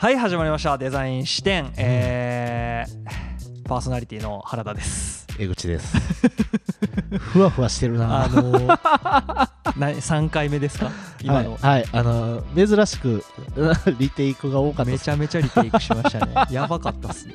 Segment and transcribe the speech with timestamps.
[0.00, 0.78] はい始まりました。
[0.78, 5.26] デザイン視点、えー、パーソナリティの原田です。
[5.40, 5.96] 江口です。
[7.18, 8.24] ふわふわしてるな。
[8.24, 8.66] あのー、
[9.76, 10.92] な3回目ですか？
[11.20, 13.24] 今の、はい、はい、あのー珍しく
[13.98, 14.92] リテイクが多かった。
[14.92, 16.32] めちゃめちゃリテイクしましたね。
[16.52, 17.34] やばかったっすね。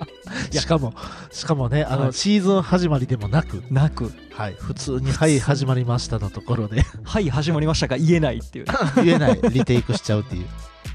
[0.51, 0.93] しかも
[1.31, 2.13] しかもねあの、はい。
[2.13, 3.61] シーズン始まりでもなく。
[3.71, 4.13] なく。
[4.33, 8.65] はい普通に「はい始まりました」のところで「はい始まりました」が言えないっていう
[9.03, 9.39] 言えない。
[9.51, 10.45] リテイクしちゃうっていう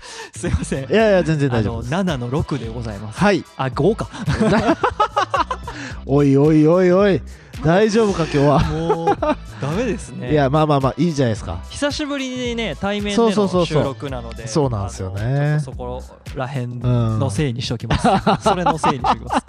[0.37, 0.91] すいません。
[0.91, 1.95] いやいや全然大丈夫です。
[1.95, 3.19] 7の6でございます。
[3.19, 3.45] はい。
[3.57, 4.09] あ5か。
[6.07, 7.21] おいおいおいおい。
[7.65, 9.17] 大丈夫か今日は、 もう
[9.61, 10.31] ダメですね。
[10.31, 11.59] いやまあまあまあいいじゃないですか。
[11.71, 13.79] 久しぶりにね対面でそうそうそうそう。
[13.79, 15.59] の収録なのでそうなんですよね。
[15.61, 16.01] そこ
[16.37, 18.09] ら辺うんのせいにしときます、
[18.43, 19.45] それのせいにしときます。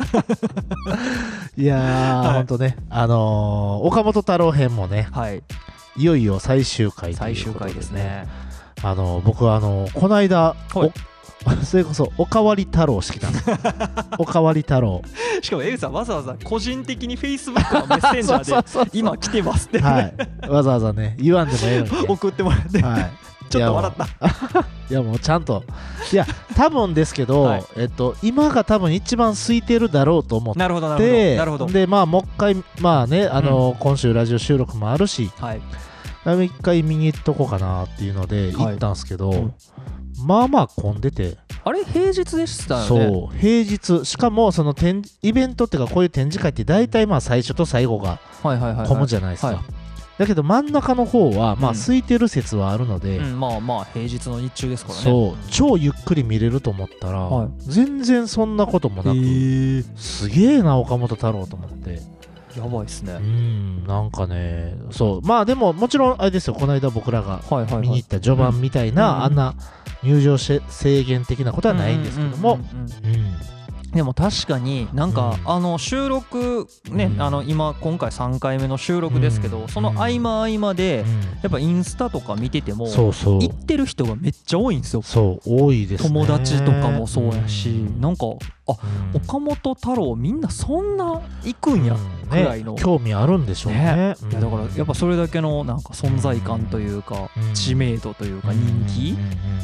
[1.56, 2.34] いやー、はい。
[2.38, 5.44] ほんとねあのー岡本太郎編もねはい。
[5.96, 8.28] いよいよ最終回と最終いうこと回ですね
[8.84, 10.80] あの僕はあのこの間、はい。
[10.80, 10.92] お
[11.64, 13.26] それこそおかわり太郎して
[14.20, 15.02] おかわり太郎。
[15.42, 20.14] しかも江口さんわざわざ個人的に Facebook のメッセンジャーで 今来てますって、はい。
[20.50, 23.12] わざわざね言わんでもええのにね、送ってもらって、はい。
[23.50, 24.06] ちょっと笑った。
[24.06, 25.64] たいやもうちゃんと。
[26.12, 27.64] いや多分ですけど、はい。
[27.78, 31.68] えっと今が多分一番空いてるだろうと思っなるほどなるほどてなるほど。
[31.68, 35.32] でまあもう一回まあねあの、今週ラジオ収録もあるし。
[35.40, 35.62] はい
[36.26, 38.54] 一回見に行っとこうかなっていうのではい。
[38.54, 39.54] 行ったんですけど、うん。
[40.26, 41.38] まあまあ混んでて。
[41.64, 42.88] あれ平日でしたよね。
[42.88, 44.06] そう平日。
[44.06, 49.58] しかもその展イベントっていうかこういう展示会って大体まあ最初と最後がはいはいはい、はい、混むじゃないですか、はい。
[50.18, 51.78] だけど真ん中の方はまあうん。
[51.78, 55.04] 空いてる説はあるので、うん、まあまあ平日の日中ですからね。
[55.04, 57.50] そう超ゆっくり見れると思ったら、はい。
[57.60, 62.02] 全然そんなこともなく、へすげえな岡本太郎と思って
[62.58, 63.86] やばいっすね、うん。
[63.86, 65.22] なんかねそう。
[65.22, 66.54] まあでももちろんあれですよ。
[66.56, 67.42] この間僕らが
[67.82, 69.56] 見に行った序盤みたいな、うんあんな
[70.02, 72.60] 入場し制限的なことはないんですけども、
[73.04, 73.59] うん
[73.94, 75.52] でも確かになんか、うん。
[75.52, 77.22] あの収録ね、うん。
[77.22, 79.68] あの今今回3回目の収録ですけど、うん。
[79.68, 81.20] その合間合間で、うん。
[81.42, 83.40] やっぱインスタとか見ててもそうそう。
[83.42, 85.02] 行ってる人がめっちゃ多いんですよ。
[85.02, 86.10] そう多いですね。
[86.10, 88.02] 友達とかもそうやし、うん。
[88.02, 88.26] なんか
[88.68, 88.74] あ
[89.14, 89.22] うん。
[89.22, 92.30] 岡本太郎みんなそんな行くんや、うん。
[92.30, 92.74] くらいの。
[92.74, 94.16] ね、興味あるんでしょうね。
[94.32, 97.54] いやだからやっぱそれだけのなんか存在感というか、うん。
[97.56, 99.18] 知名度というか人気、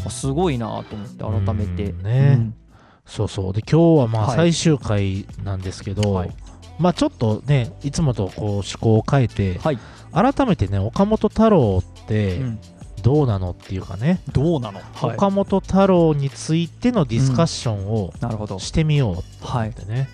[0.10, 2.04] すごいなと思って改めて、うん。
[2.04, 2.65] ね
[3.06, 3.54] そうそう。
[3.54, 4.36] で今日はまあはい。
[4.36, 6.32] 最終回なんですけど、はい。
[6.80, 9.80] まあちょっとねいつもとこう思考を変えて、はい。
[10.12, 12.60] 改めてね岡本太郎ってうん。
[13.04, 18.58] どうなのっていうかね、どうなの、はい、岡本太郎についてのディスカッションをなるほど。
[18.58, 20.10] してみようってね、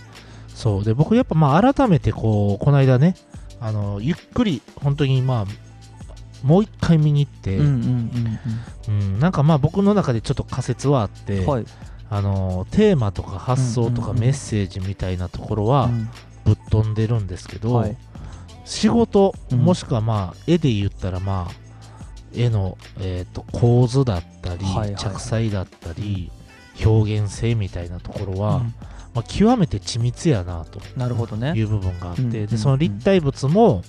[0.54, 0.84] そう。
[0.84, 3.16] で僕やっぱまあ改めてこうこの間ね
[3.62, 8.40] あのゆっくり本当にまあもう一回見に行って、うんうん
[8.90, 11.66] うんなんかまあ僕の中でちょっと仮説はあって、うんうんはい
[12.12, 16.10] あのテーマとか発想とかメッセージみたいなところはうん。
[16.44, 17.96] ぶっ飛んでるんですけど、はい。
[18.66, 19.60] 仕事、うん。
[19.60, 21.54] もしくはまあ絵で言ったらまあ
[22.36, 24.96] 絵の、えー、と構図だったり、はいはいはい。
[24.98, 26.32] 着彩だったり
[26.84, 28.74] 表現性みたいなところは、うん。
[29.14, 31.54] まあ、極めて緻密やなとなるほどね。
[31.56, 32.48] いう部分があって、うんうんうん。
[32.48, 33.84] でその立体物も、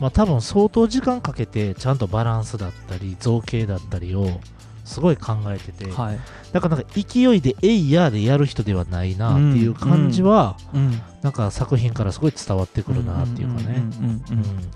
[0.00, 4.40] まあ、多分相当時間かけてちゃんとバランスだったり造形だったりを
[4.84, 6.18] すごい考えてて、はい。
[6.52, 11.00] だからなんか勢いでエイヤーでやる人ではないなっていう感じは、うん。
[11.22, 13.82] なんか作品からすごい伝わってくるなっていうかね。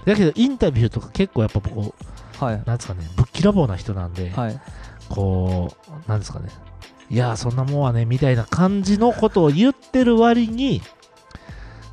[0.05, 1.95] だけどインタビューとか結構やっぱこ
[2.41, 2.63] うはい。
[2.65, 4.61] なんですかねぶっきらぼうな人なんで、はい。
[5.09, 5.75] こ
[6.07, 6.49] うなんですかね
[7.11, 10.83] いやーそんなもんはねみたいな感じのことを言ってる割に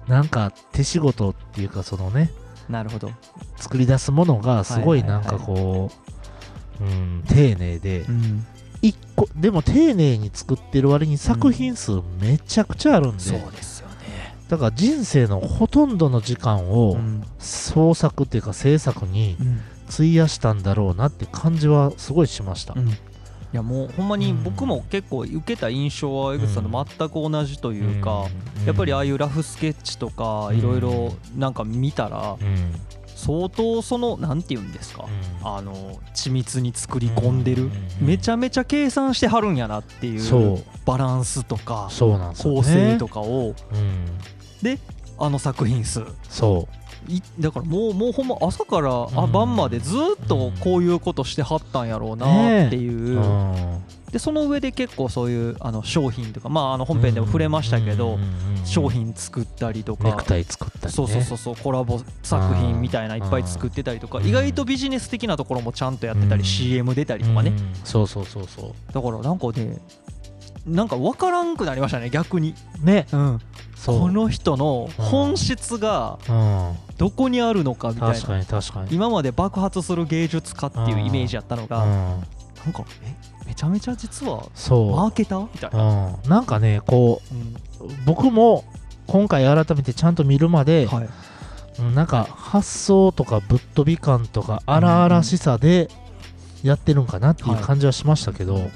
[0.07, 2.31] なんか手仕事っていうかそのね
[2.69, 3.11] なるほど。
[3.57, 6.11] 作り出すものがすごいないんかこう、
[6.81, 8.45] うん、丁寧でうん。
[8.81, 13.95] 一個でも丁寧に作ってる割に作品数めちゃくちゃあるんで、そうですよね。
[14.47, 17.23] だから人生のほとんどの時間をうん。
[17.39, 19.61] 創作っていうか制作にうん。
[19.87, 22.73] 費やしたんだろうなって感じはすごいしました。
[22.75, 22.89] うん。
[22.89, 22.93] い
[23.53, 24.43] やもうほんまにうん。
[24.43, 28.25] 僕も結構受けた印象は江口さんと全く同じというか、
[28.59, 28.65] うん。
[28.65, 30.57] やっぱりああいうラフスケッチとかうん。
[30.57, 32.73] いろいろなんか見たらうん
[33.15, 35.05] 相当そのなんて言うんですか
[35.41, 35.47] うん。
[35.47, 37.71] あの緻密に作り込んでるうん
[38.01, 40.53] めちゃめちゃ計算してはるんやなっていそう。
[40.55, 42.57] うバランスとかそうなんですよね。
[42.59, 43.49] 構成とかを。
[43.49, 44.75] うん。
[45.17, 46.03] あの作品数。
[46.29, 46.84] そい
[47.39, 49.31] だからもうもうほんま朝からあうん。
[49.31, 53.19] 晩までずっとこういうことしてはったんやろうなっていう。
[53.19, 53.83] う、うん。
[54.11, 58.17] でその上で結構そういうあの商品とかまああの本編でも触れましたけど、
[58.63, 60.03] 商品作ったりとか。
[60.05, 60.91] ネクタイ作ったりね。
[60.91, 64.27] そうそうそうそうコラボ作品みたいないっぱい作ってたりとかうん。
[64.27, 66.45] 意外とビジネス的なところもちゃんとやってたりうん。
[66.45, 67.49] CM 出たりとかね。
[67.49, 67.73] うん。
[67.83, 68.93] そうそうそうそう。
[68.93, 69.77] だからなんかね
[70.65, 73.05] なんか分からんくなりましたね逆に、ね。
[73.11, 73.39] うん、
[73.85, 76.77] この人の本質がうん。
[76.97, 78.95] どこにあるのかみたい確かなに確かに。
[78.95, 81.91] 今まで爆発する芸術家っていうイメージやったのが、うん。
[81.91, 83.15] なんかえ
[83.45, 86.29] めちゃめちゃ実はマそーケターみたいうな、うん。
[86.29, 87.87] なんかねこうん。
[87.87, 88.63] う僕も
[89.07, 91.09] 今回改めてちゃんと見るまで、はい、
[91.79, 95.89] うんなんか発想とかぶっ飛び感とか荒々しさで
[96.63, 98.71] やってるんかなっていう感じはしましたけど、うん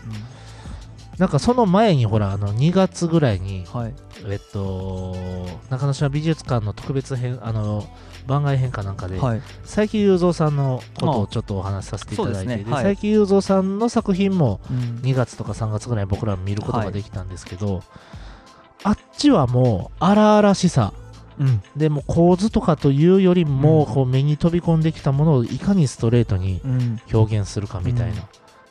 [1.20, 3.94] なんかその前にほらあの2月ぐらいにはい。
[4.26, 5.16] えっと
[5.70, 7.86] 中之島美術館の特別編あの
[8.26, 9.42] 番外編かなんかで、はい。
[9.64, 12.54] 佐伯雄三さんのことあをちょっとお話しさせていただいて、ね。
[12.54, 12.64] はい。
[12.64, 14.78] で佐伯雄三さんの作品もうん。
[15.04, 17.84] 2月とか3月ぐらい僕ら見ることができたんですけど、
[18.84, 20.94] あっちはもう荒々しさ。
[21.38, 21.62] うん。
[21.76, 23.94] でも構図とかというよりも、うん。
[23.94, 27.02] こう目に飛び込んできたものをいかにストレートにうん。
[27.14, 28.22] 表現するかみたいな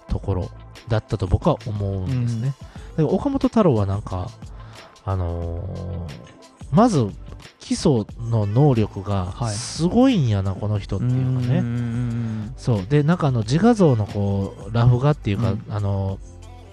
[0.08, 0.50] ところ
[0.88, 2.54] だったと僕は思うんですね。
[2.96, 4.30] で岡本太郎はなんか、
[5.04, 6.38] あのー
[6.70, 7.08] まず
[7.60, 9.54] 基礎の能力がはい。
[9.54, 11.62] すごいんやな、この人っていうかね。
[11.62, 12.86] ねそう。
[12.86, 15.64] でなんかあの自画像のこうラフ画っていうか、うん。
[15.68, 16.18] あの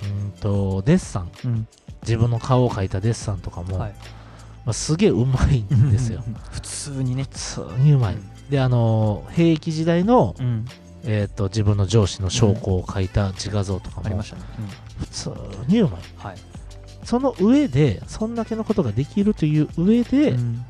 [0.03, 1.31] うんとデッサン。
[1.45, 1.67] うん。
[2.01, 3.95] 自分の顔を描いたデッサンとかも、はい。
[4.65, 6.23] まあ、すげえうまいんですよ。
[6.51, 7.23] 普通にね。
[7.23, 8.17] 普通にうまい。
[8.49, 10.65] であの兵役時代の、うん
[11.07, 14.41] えー、と自分の上司の証拠を描いた自画像とかもありましたね。
[14.99, 15.31] 普通
[15.67, 16.01] にうまい。
[16.17, 16.35] はい。
[17.03, 20.65] その上でそんだけのことができるという上で、うん。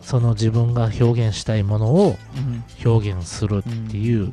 [0.00, 2.64] その自分が表現したいものをうん。
[2.84, 4.32] 表現するっていう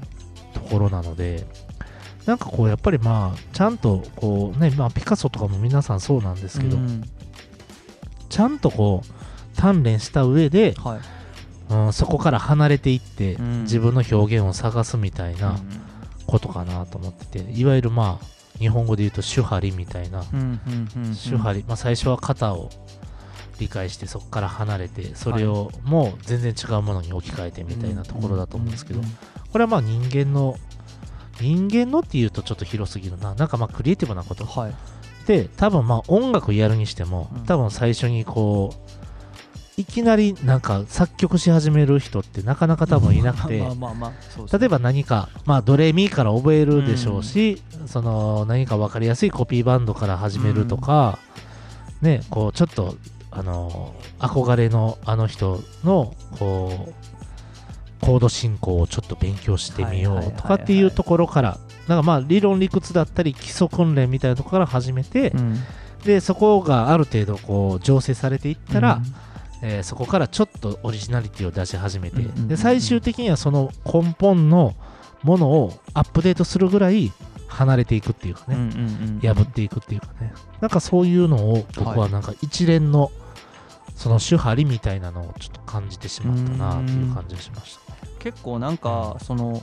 [0.54, 1.46] ところなので、
[2.26, 7.04] なんかこうやっぱりまあちゃんとこうね、まあ、ピカソとかも皆さんそうなんですけど、うん。
[8.30, 11.00] ちゃんとこう鍛錬した上で、はい
[11.70, 13.62] うん、そこから離れていって、うん。
[13.64, 15.58] 自分の表現を探すみたいな
[16.26, 18.26] ことかなと思ってていわゆるまあ
[18.60, 22.70] 日本語で言うと手張りみたいな、手張り、まあ、最初は型を
[23.60, 29.04] 理解してそこから離れてそれをもう全然違うものに置き換えてみたいなところだと思うんですけど、う
[29.52, 30.56] これはまあ人間の
[31.40, 33.34] 人間のっていうとちょっと広すぎるな。
[33.36, 34.46] なんかまあクリエイティブなこと。
[34.46, 34.76] はい。
[35.28, 37.46] で多分まあ音楽やるにしてもうん。
[37.46, 39.05] 多分最初にこう
[39.78, 43.60] いきなりなんか作曲し始める人ってなかなか多分いなくて。
[43.60, 51.20] 例えば何か、まあ、ドレミから覚えるでしょうし、その何か分かりやすいコピーバンドから始めるとか、
[52.02, 52.96] ね、こうちょっと
[53.32, 61.58] あの憧れのあの人のこうコード進行をちょっと勉強してみようとかっていうところから、
[61.90, 65.60] なんかまあ理論理屈だったり基礎訓練みたいなところから始めて、うん。
[66.06, 69.25] でそこがある程度こう醸成されていったら、うん
[69.62, 72.48] えーそこからちょっとオリジナリティを出し始めて、うんうんうんうん。
[72.48, 74.76] で最終的にはその根本の
[75.24, 77.12] ものをアップデートするぐらい
[77.48, 80.34] 離れていくっていうかね、うんうんうん破っていくっていうかね。
[80.62, 83.12] なんかそういうのを僕はなんか一連の
[83.96, 88.00] その手張りみたいなのをちょっと感じてしまったなっていう感じがしましたね。
[88.20, 89.62] 結構なんかその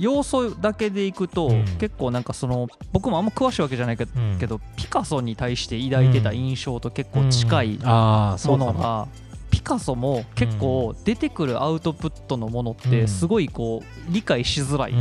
[0.00, 1.64] 要素だけでいくと、うん。
[1.78, 4.60] 結構なんかその僕もあんま詳しいわけじゃないけど,、うん。
[4.76, 8.56] ピカソに対して抱いてた印象と結構近いも。
[8.56, 9.06] のが、
[9.50, 13.08] ピカソも結構出てくるアウトプットのものってうん。
[13.08, 14.94] すごいこう理解しづらい、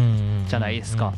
[0.47, 1.13] じゃないですか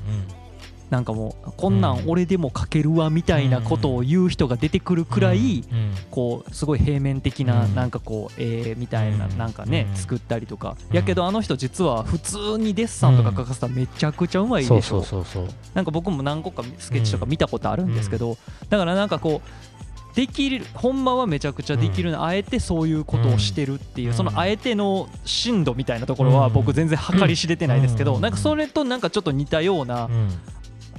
[0.91, 2.05] なんかもうこんなうん。
[2.05, 5.63] ん俺でも書けるわみたいなことを言う人が出てくるくらい、
[6.12, 7.74] こうすごい平面的なうん。
[7.74, 9.38] なんかこう絵みたいなうん。
[9.38, 9.95] なんかねうん。
[9.98, 10.75] 作ったりとか。
[10.89, 10.95] うん。
[10.95, 14.81] やけどあの人実は普通にデッサンとか描かせたらめちゃくちゃうまいでしょ。
[14.81, 18.38] そうそうそうなんか僕も何個かスケッチとか見たことあるんですけど
[18.69, 24.13] だからなんかこうできる本番はめちゃくちゃできるのあえてそういうことをしてるっていううん。
[24.13, 26.53] そのあえての深度みたいなところはうん。
[26.53, 28.13] 僕全然計り知れてないですけうん。
[28.15, 30.29] どなんかそれとなんかちょっと似たようなうん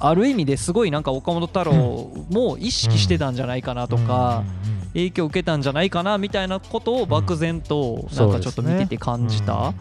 [0.05, 1.73] ある意味ですごいなんか岡本太郎
[2.31, 4.43] も意識してたんじゃないかなとか
[4.95, 9.73] 影響を受けたんじゃないかなみたいなことを漠然となんかちょっと見てて感じた、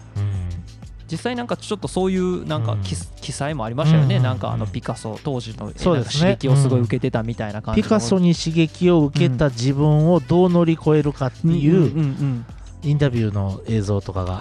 [1.10, 2.82] 実際なんかちょっとそういうなんかうん。
[2.82, 7.84] 記記載もありましたよね、うんなんかあのピカソ当時の刺激をすごい受けてたみたいな感じの。
[7.84, 12.46] ピカソに刺激を受けた自分をどう乗り越えるかっていんう
[12.84, 14.40] インタビューの映像とかが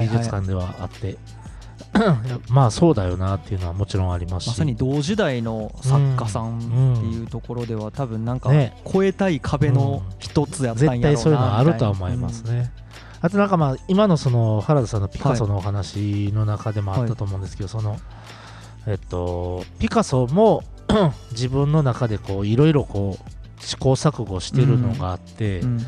[0.00, 1.16] 美術館ではあって
[2.48, 4.48] まあそうだよなっていうのはもちろんありますし。
[4.48, 8.76] まさに同時代の作家さんっていうところでは多分なんかね。
[8.90, 11.32] 超えたい壁の一つやったんやろうな絶対そう。
[11.32, 12.72] いうのはあるとは思いますね。
[13.20, 17.96] あとなんかまあ今のその原田さんのピカソのお話の中でもあったと思うんですけど、その
[18.86, 20.64] えっとピカソも
[21.30, 25.68] 自分の中でこういろいろこう試行錯誤してるのがあって、うん。
[25.68, 25.86] うん。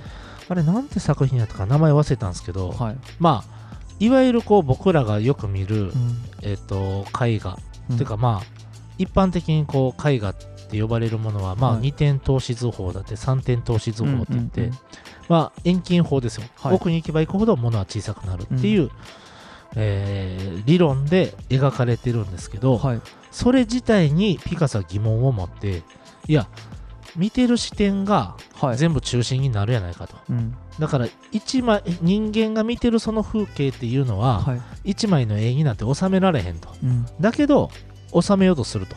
[0.49, 2.97] あれなんて作品やったか名前忘れたんですけど、はい。
[3.19, 3.54] まあ
[4.01, 5.93] いわゆるこう僕らがよく見る、うん。
[6.43, 7.59] えっと絵画、
[7.91, 7.97] うん。
[7.97, 8.55] というかまあ
[8.99, 10.35] 一般的にこう絵画っ
[10.71, 11.91] て呼ばれるものは、まあ、はい。
[11.91, 14.71] 2点透視図法だって3点透視図法って言って、
[15.29, 16.75] まあ、遠近法ですよ、はい。
[16.75, 18.91] 奥に行けば行くほど物は小さくなるっていう、
[19.77, 23.01] えー理論で描かれてるんですけど、はい。
[23.31, 25.83] それ自体にピカソは疑問を持って
[26.29, 26.47] いや
[27.17, 28.77] 見てる視点がはい。
[28.77, 34.61] 全部中心になるやないかと、うんだから一枚人間が見てるその風景っていうのは、はい。
[34.85, 36.69] 一枚の絵になって収められへんと。
[36.83, 37.07] うん。
[37.21, 37.71] だけど
[38.21, 38.97] 収めようとすると。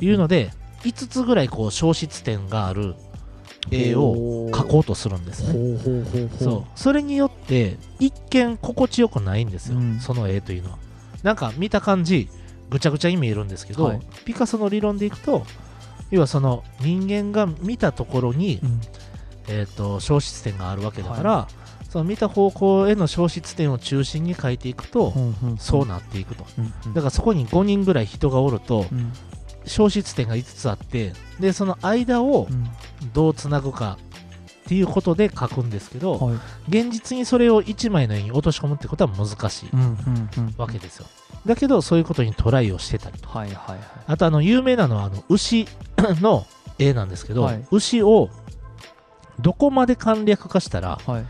[0.00, 0.50] いうので
[0.82, 2.94] 5つぐらいこう消失点がある
[3.70, 6.28] 絵を描こうとするんですね。
[6.38, 6.64] そう。
[6.74, 10.00] それによって一見心地よくないんですよ、うん。
[10.00, 10.78] その絵というのは。
[11.22, 12.28] なんか見た感じ
[12.68, 14.00] ぐちゃぐちゃに見えるんですけど、はい。
[14.24, 15.44] ピカソの理論でいくと
[16.10, 18.80] 要はその人間が見たところに、うん
[19.48, 21.48] えー、と消失点があるわけだから、
[21.88, 26.44] その見た方向への消失点を中心に描いていくと、うんうんそうなっていくと。
[26.58, 26.94] うんうん。
[26.94, 29.12] だからそこに5人ぐらい人がおるとうん。
[29.64, 32.68] 消失点が5つあってでその間をうん。
[33.12, 33.98] どうつなぐか
[34.66, 36.36] っていうことで書くんですけど、はい。
[36.68, 40.54] 現実にそれを1枚の絵に落とし込むってことは難しいうんうんうん。
[40.58, 41.06] わけですよ。
[41.46, 43.28] だけどそういうことにトライをしてたりと。
[43.28, 43.78] はいはいはい。
[44.06, 45.66] あとあの有名なのはあの牛
[46.20, 46.46] の
[46.78, 47.64] 絵なんですけど、はい。
[47.70, 48.28] 牛を
[49.40, 51.26] どこまで簡略化したらはい。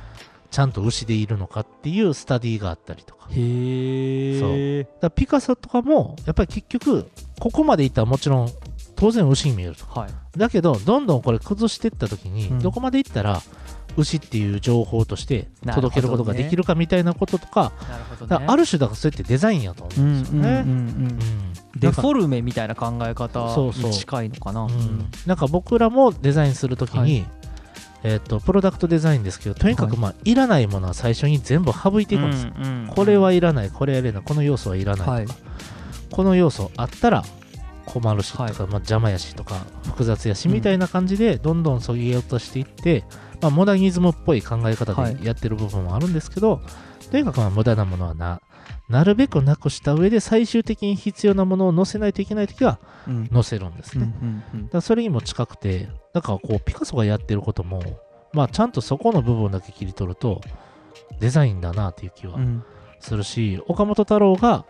[0.50, 3.28] ちゃんと牛でいるのかっていうスタディがあったりとか。
[3.30, 7.10] へえらピカソとかもやっぱり結局
[7.40, 8.50] ここまでいったらもちろん
[8.94, 9.84] 当然牛に見えると。
[9.86, 10.38] はい。
[10.38, 12.58] だけどどんどんこれ崩していった時に、うん。
[12.60, 13.42] どこまでいったら
[13.96, 18.30] 牛っていう情報として届けることができるかみたいなこととかなるほどね。
[18.30, 20.48] だからある種だからそうやってデザインやと思ううんですよね。
[20.48, 20.72] んうんうんうん。
[20.72, 20.78] う
[21.12, 21.20] ん。
[21.76, 23.90] デフォルメみたいな考え方そうそう。
[23.90, 24.62] に近いのかな。
[24.62, 25.10] うん。
[25.26, 27.26] なんか僕らもデザインするときに、はい
[28.08, 33.70] えっとプロダクトデザインですけどとにかくまあ、い、らないものは最初に全部省いていくんですよ、うんうんこれはいらない。
[33.70, 35.26] これやれないこの要素はいらないとか、はい。
[36.10, 37.24] この要素あったら
[37.84, 38.52] 困るしとか、はい。
[38.52, 43.04] まあ、邪魔やしとか複雑やしみたいな感じでどんどんそぎ落としていって、
[43.42, 45.16] まあ、モダニズムっぽい考え方はい。
[45.16, 46.62] でやってる部分もあるんですけど、
[47.10, 48.40] とにかくまあ無駄なものはな
[48.88, 52.78] なるべくなくした上で最終的に必要なものを載せないといけないときは
[53.08, 53.28] うん。
[53.32, 54.14] 載せるんですうんね。
[54.22, 54.68] うんうん。
[54.68, 57.82] だそれにも近くて、だからこうピカソがやってることも、
[58.32, 60.40] まあちゃんとそこの部分だけ切り取ると、
[61.20, 62.64] デザインだなっていう気はうん
[63.00, 64.64] するし、岡本太郎が、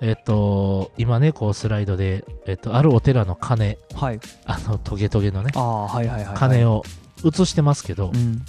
[0.00, 4.20] えっと、今ね、こうスライドで、えっと、あるお寺の鐘、はい。
[4.46, 6.82] あのトゲトゲのね、はいはいはい鐘を
[7.22, 8.42] を映してますけど、うん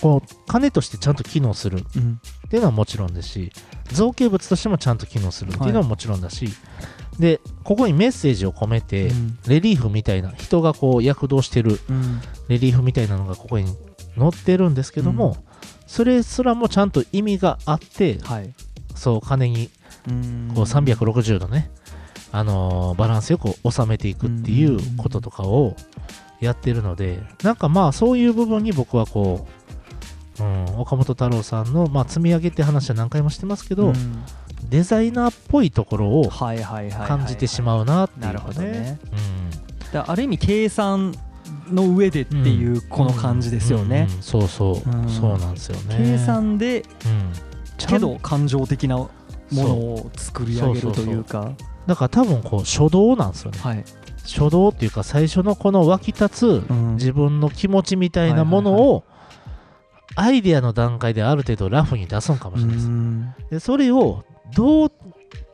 [0.00, 1.78] こう鐘としてちゃんと機能する。
[1.80, 2.20] っうん。
[2.48, 3.52] ていうのはもちろんですし、
[3.92, 6.48] 造形物としてもちゃんと機能するっていうのはもちろんだし、
[7.18, 9.38] で、ここにメッセージを込めて、うん。
[9.46, 12.20] レリーフみたいな、人がこう躍動してるうん。
[12.48, 13.66] レリーフみたいなのがここに
[14.18, 15.36] 載ってるんですけども、
[15.86, 18.52] それすらもちゃんと意味があって、はい。
[18.94, 19.70] そう、金に
[20.08, 20.52] うん。
[20.54, 21.70] こう360度ね、
[22.32, 25.76] あのーバランスよく収めていくっていうこととかを
[26.40, 29.59] やってるので、なんかまあそういう部分に僕はこう、
[30.40, 34.24] うん、岡本太郎さんの、まあ、積み上げって話は何回もしてますけど、うん。
[34.68, 38.98] デザイナーっぽいところをはいはいはいはい感じてしまうなっていうなるほどね。
[39.12, 39.50] うん。
[39.50, 41.14] だからある意味計算
[41.70, 44.06] の上でっていうこの感じですよね。
[44.08, 45.08] うんうんそうそう、うん。
[45.08, 45.96] そうなんですよね。
[45.98, 46.84] 計算で
[47.76, 49.10] けど感情的なも
[49.52, 51.52] のを作り上げるというか。
[51.86, 53.58] だから多分こう初動なんですよね。
[53.58, 53.84] はい。
[54.22, 56.94] 初動っていうか最初のこの湧き立つうん。
[56.94, 59.04] 自分の気持ちみたいなものを
[60.16, 62.88] アイデアの段階である程度ラフに出すんかもしれないです。
[62.88, 63.34] うん。
[63.50, 64.24] でそれを
[64.54, 64.92] どう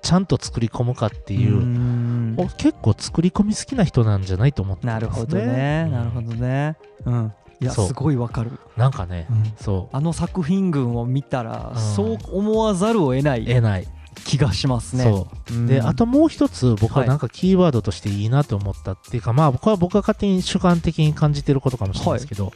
[0.02, 5.84] ちゃんと作り込むかっていう結構作り込み好きな人なんじゃないと思ってますなるほどね。
[5.86, 6.76] うんなるほどね。
[7.04, 7.32] うん。
[7.58, 8.52] いやすごいわかる。
[8.76, 9.52] なんかね、うん。
[9.58, 11.80] そあの作品群を見たらうん。
[11.80, 13.88] そう思わざるを得なうい得ない、
[14.24, 15.04] 気がしますね。
[15.04, 15.54] そう。
[15.54, 15.66] うん。
[15.66, 17.08] であともう一つ僕ははい。
[17.08, 22.52] なんかキーワードとしていいなと思ったっていうか、まあ僕は僕が勝手に主観的に感じてることかもしれないですけど、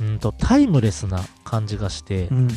[0.00, 2.48] うんとタイムレスな感じがして、うん。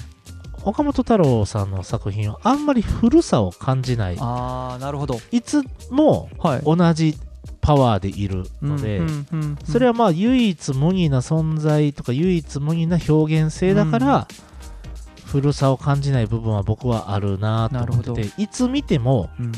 [0.63, 4.17] 岡本太郎さんの作品はあんまり古さを感じない。
[4.20, 5.20] ああなるほど。
[5.32, 6.62] いつもはい。
[6.63, 7.17] 同じ
[7.62, 9.01] パワーでいるので、
[9.65, 14.27] それはまあ唯一無二な存在とか唯一無二な表現性だから、
[15.25, 19.51] 古さを感じない部分は僕はあるなと思ってていつ見てもうん。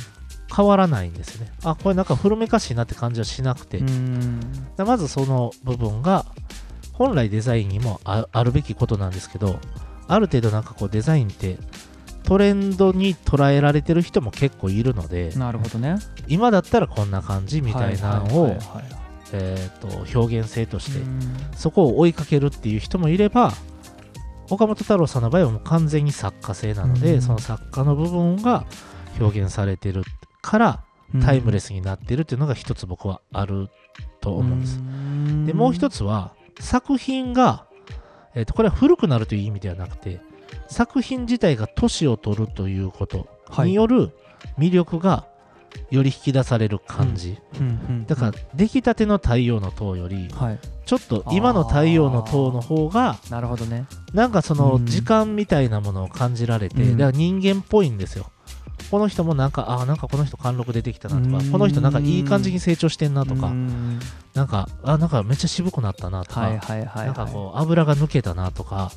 [0.56, 1.52] 変わらないんですよね。
[1.64, 3.84] あこれなんか古めかしいなって感じはしなくて、
[4.78, 6.26] まずその部分が
[7.00, 9.58] 本来デザインにもああるべきことなんですけど
[10.10, 11.58] ある程度なんかこうデザインって
[12.24, 15.96] トレンドに捉えられてる人も結構いるのでなるほどね。
[16.28, 18.58] 今だったらこんな感じみたいなのを
[19.32, 21.20] えーと表現性としてうん。
[21.56, 23.54] そこを追いかけるっていう人もいれば
[24.50, 27.22] 岡本太郎さんの場合はもう完全に作家性なので、うん。
[27.22, 28.66] その作家の部分が
[29.20, 30.04] 表現されてる
[30.42, 30.84] から
[31.22, 33.70] タイムレスになってるっていうのが一つ僕はある
[34.20, 34.82] と思うんです。
[35.48, 37.66] でもう一つつは作品が、
[38.36, 40.22] えー、とこれは古くなるという意味ではなくて
[40.68, 43.28] 作品自体が年を取るということ
[43.64, 44.12] による
[44.58, 45.28] 魅力が
[45.92, 47.38] より引き出される感じ、
[48.08, 50.60] だから出来たての太陽の塔よりはい。
[50.86, 53.86] ちょっと今の太陽の塔の方がなるほどね。
[54.14, 54.86] なんかそのうん。
[54.86, 56.98] 時間みたいなものを感じられて、うん。
[56.98, 58.32] だから人間っぽいんですよ
[58.90, 61.52] この人もなんかあなんかこの人貫禄出てきたなとかうん。
[61.52, 64.00] この人なんかいい感じに成長してんなとかうん。
[64.34, 67.06] なんかあなんかめっちゃ渋くなったなとか、はいはいはいはい。
[67.08, 68.92] なんかこう油が抜けたなとか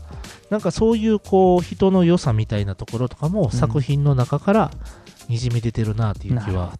[0.50, 4.70] なんかそういうこう人の良さみたいなところとかも作品の中から
[5.28, 6.72] にじみ出てるなっていう気は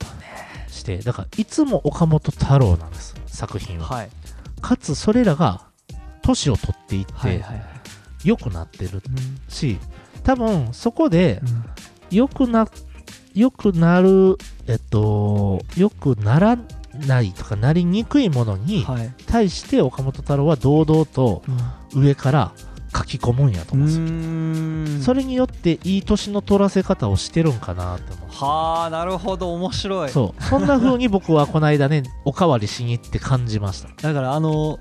[0.69, 4.11] してだからいつも岡本太郎なんです作品は、はい。
[4.61, 5.63] かつそれらが
[6.23, 7.43] 年を取っていってはい
[8.25, 9.03] 良くなってるうん。
[9.49, 9.79] し
[10.23, 11.65] 多分そこでうん。
[12.11, 12.69] 良くな
[13.35, 14.37] 良くなる
[14.67, 16.59] えっと良くなら
[17.07, 19.11] ないとかなりにくいものにはい。
[19.27, 21.43] 対して岡本太郎は堂々と
[21.95, 22.53] 上から
[22.95, 24.99] 書き込むんやとう思うんですよ。
[24.99, 25.03] ん。
[25.03, 28.29] それによっていい年の取らせ方をしてるんかなって思う。
[28.31, 29.55] はあなるほど。
[29.55, 30.11] 面白い。
[30.11, 30.43] そう。
[30.43, 33.89] そんな風に僕はこの間ねおかわりしに行って感じました。
[34.03, 34.79] だからあの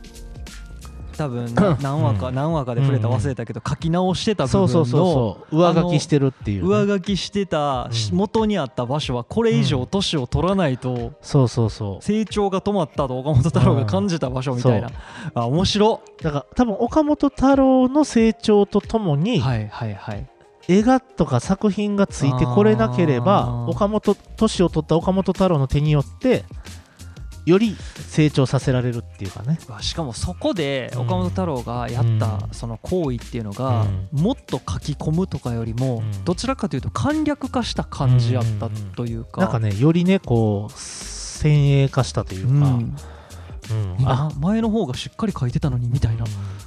[1.21, 2.35] 多分な何話か、うん。
[2.35, 5.57] 何話かで触れた忘れたけど、書き直してた部分のそうそうそうそう。
[5.57, 8.17] 上書きしてるっていうね、上書きしてたうん。
[8.17, 12.03] 元にあった場所はこれ以上年を取らないとそうそうそう。
[12.03, 14.89] 成長が止まったと岡本太郎が感じた場所みたいな、
[15.35, 20.27] あ面白だから多分岡本太郎の成長とともに、はいはいはい。
[20.67, 23.69] 絵画とか作品がついてこれなけれあばー。
[23.69, 26.45] 岡本年を取った岡本太郎の手によって
[27.45, 27.75] より
[28.07, 29.59] 成長させられるっていうかね。
[29.81, 32.53] しかもそこでうん岡本太郎がやったうん。
[32.53, 34.07] その行為っていうのがうん。
[34.11, 36.23] もっと書き込むとかよりもうん。
[36.23, 39.41] どちらかというと簡略化した感じやったというか。
[39.41, 42.95] なんかねよりねこう先鋭化したというか、うん。
[43.71, 43.97] うん。
[44.05, 46.25] あ前の方がしっかり書いてたのにみたいな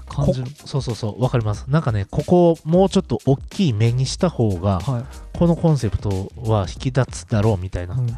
[0.08, 0.46] 感じの。
[0.46, 1.66] こそうそうそうわかります。
[1.68, 5.04] なんかねここをもうちょっと大きい目にした方がはい。
[5.38, 8.06] このコンセプトは引き立つだろうみたいな、うん。
[8.06, 8.16] だ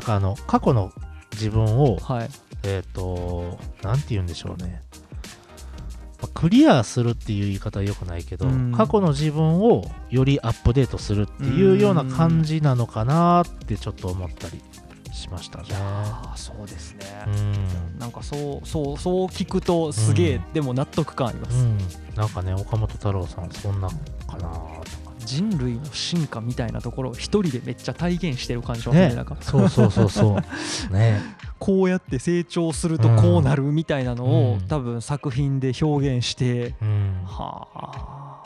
[0.00, 0.92] からあの過去の
[1.32, 2.30] 自分をはい。
[2.64, 4.82] えっ、となんて言うんでしょうね。
[6.20, 8.72] まあクリアするっていう言い方はよくないけど、うん。
[8.72, 14.62] 過去の自分をよりアップデートするっていうような感じなのかなってちょっと思ったり
[15.12, 15.64] しましたね。
[15.68, 15.70] い。
[15.72, 17.24] やーそうですね。
[17.26, 17.98] うん。
[17.98, 20.52] なんかそうそうそう聞くとすげえ、うん。
[20.52, 21.78] でも納得感あります、うん、
[22.14, 24.38] なんかね岡本太郎さんそんなかなと。
[24.38, 25.01] か
[25.32, 29.08] 人類の進化みたいなところを一人でめっちゃ体現してる感じしますね。
[29.08, 29.36] ねなんか。
[29.40, 30.36] そうそうそうそう。
[30.92, 31.20] ね。
[31.58, 34.68] こうやって成長するとこうなるみたいなのを、うん。
[34.68, 37.22] 多分作品で表現して、うん。
[37.24, 38.42] は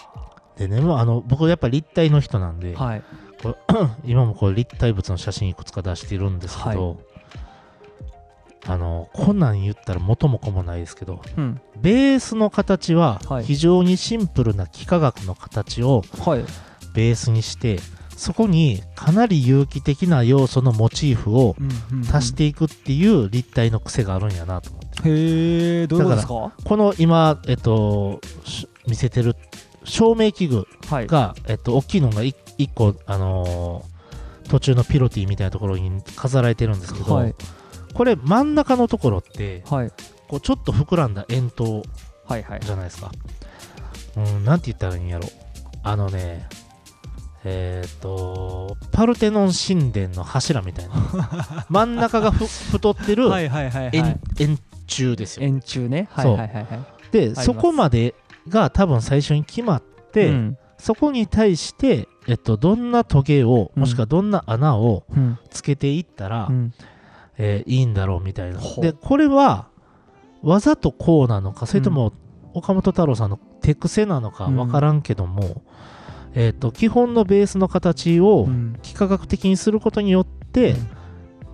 [0.56, 3.02] でねもうあの僕やっぱ立体の人なんで、あはい。
[3.42, 3.56] これ
[4.06, 6.98] 今もこう立体物の写真いくつか出してるんですけど、
[8.68, 11.60] あのこんなん言ったら元も子もないですけどうん。
[11.80, 13.44] ベースの形ははい。
[13.44, 16.44] 非常にシンプルな幾何学の形をはい
[16.96, 17.78] ベースにして
[18.16, 22.16] そこにかなり有機的な要素のモチーフをうんうんうん。
[22.16, 25.08] 足していくっていう立体の癖があるんやなと思って。
[25.10, 26.52] へえどういうことですか？
[26.64, 29.36] この今、えっと、し見せてる
[29.84, 31.06] 照明器具はい。
[31.06, 32.34] が、えっと、大きいのが 1,
[32.74, 33.96] 個、あのー
[34.48, 37.34] 途中のピロティみたいなところに飾られてるんですけど、はい。
[37.94, 39.90] これ真ん中のところってはい。
[40.28, 41.82] こうちょっと膨らんだ円筒
[42.24, 42.60] はいはい。
[42.62, 43.10] じゃないですか。
[44.16, 45.28] うん、なんて言ったらいいんやろ。
[45.82, 46.48] あのね、
[47.48, 51.66] えっ、と、パルテノン神殿の柱みたいな。
[51.70, 55.46] 真ん中がふ太ってる円,、円柱ですよ。
[55.46, 56.08] 円柱ね。
[56.10, 56.66] はいはいはいはい。
[57.12, 58.16] で、そこまで
[58.48, 59.82] が多分最初に決まっ
[60.12, 60.58] て、うん。
[60.78, 63.80] そこに対して、えっと、どんなトゲを、うん。
[63.82, 65.38] もしくはどんな穴をうん。
[65.48, 66.72] つけていったら、うん。
[67.38, 68.58] えーいいんだろうみたいな。
[68.80, 69.68] で、これは、
[70.42, 72.12] わざとこうなのか、それとも、
[72.54, 75.62] 岡本太郎さんの手癖なのかわからんけども、
[76.36, 78.78] えっと、基本のベースの形をうん。
[78.84, 80.76] 幾何学的にすることによって、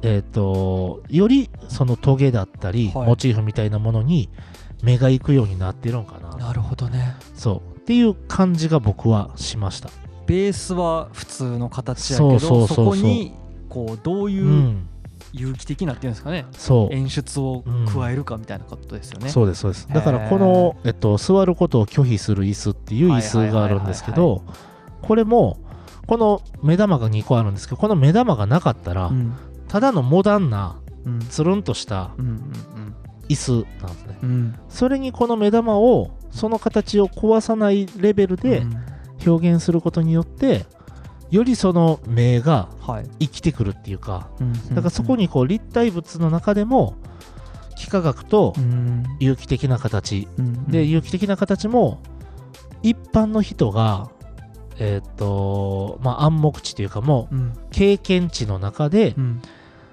[0.02, 3.06] えっと、よりそのトゲだったり、はい。
[3.06, 4.28] モチーフみたいなものに
[4.82, 6.36] 目が行くようになってるんかな。
[6.36, 7.14] なるほどね。
[7.34, 7.78] そう。
[7.78, 9.88] っていう感じが僕はしました。
[10.26, 12.84] ベースは普通の形やけどそうそうそうそう。
[12.86, 13.32] そこに
[13.68, 14.30] こうどうう。
[14.30, 14.88] いうん。
[15.34, 16.44] 有機的なっていうんですかね。
[16.52, 16.94] そう。
[16.94, 17.64] 演出を
[17.94, 19.88] 加えるかみたいなことですよね、そうですそうです。
[19.88, 24.71] だからこの、えっと、座ることを拒否する椅子っていう椅子があるんですけはいはいど
[25.02, 25.58] これも
[26.06, 29.34] この目玉が2個あるんですけどこの目玉がなかったら、うん。
[29.68, 31.18] ただのモダンなうん。
[31.20, 32.10] つるんとした
[33.28, 34.18] 椅子なんですね。
[34.22, 34.30] うん。
[34.30, 38.76] うんそれにこの目玉をその形を壊さないレベルでうん。
[39.26, 40.66] 表現することによって
[41.30, 43.08] よりその目がはい。
[43.20, 46.96] 生きてくるっていうかうんだからそこにこう立体物の中でも
[47.78, 49.04] 幾何学とうん。
[49.20, 50.28] 有機的な形。
[50.38, 50.64] うん。
[50.66, 52.02] で有機的な形も
[52.82, 54.10] 一般の人が
[54.82, 57.52] えーっとまあ暗黙知というかもううん。
[57.70, 59.42] 経験値の中でうん。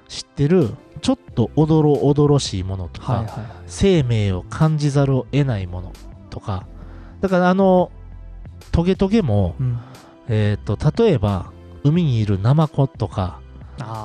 [0.07, 0.71] 知ってる
[1.01, 3.27] ちょっとおどろおどろしいものとか、
[3.67, 5.93] 生命を感じざるを得ないもの
[6.31, 6.65] とか。
[7.21, 7.91] だからあの
[8.71, 9.79] トゲトゲも、うん。
[10.29, 11.51] えー、と例えば
[11.83, 13.39] 海にいるナマコとか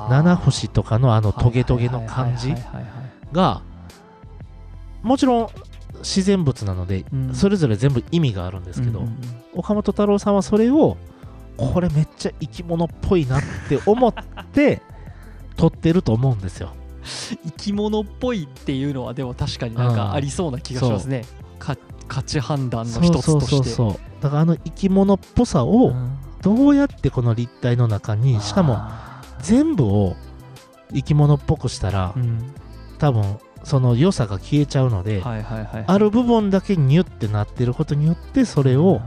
[0.08, 2.54] 七節とかのあのトゲトゲの感じ
[3.32, 3.62] が
[5.02, 5.48] もちろん
[6.04, 7.34] 自然物なのでうん。
[7.34, 9.18] それぞれ全部意味があるんですけど、うんうんうん。
[9.54, 10.96] 岡本太郎さんはそれを
[11.56, 14.14] これめっちゃ生き物っぽいなって思っ
[14.52, 14.82] て
[15.56, 16.70] 撮ってると思うんですよ。
[17.44, 21.24] 生き物っぽいっていうのはでも確かになんかありそうな気がしますね、
[21.58, 21.76] か
[22.08, 23.22] 価値判断の一つとして。
[23.22, 24.22] そうそうそうそう。
[24.22, 26.18] だからあの生き物っぽさをうん。
[26.44, 30.14] どうやってこの立体の中にしかもあ全部を
[30.92, 32.52] 生き物っぽくしたらーうん。
[32.98, 39.00] 多分その良さが消えちゃうので、はいはいはいある部分だけニュってなってることによってそれを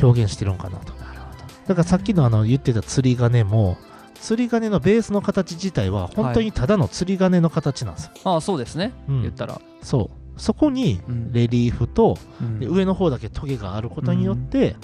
[0.00, 0.92] 表現してるんかなと。
[0.94, 1.44] なるほど。
[1.68, 3.76] だからさっきのあの言ってた釣り鐘も
[4.20, 9.22] 釣り鐘のベースの形自体は本当にただの釣り鐘の形なんですよ、ああそうですね、うん。
[9.22, 10.40] 言ったら、そう。
[10.40, 11.32] そこにうん。
[11.32, 12.60] レリーフと、うん。
[12.60, 14.76] で上の方だけトゲがあることによって、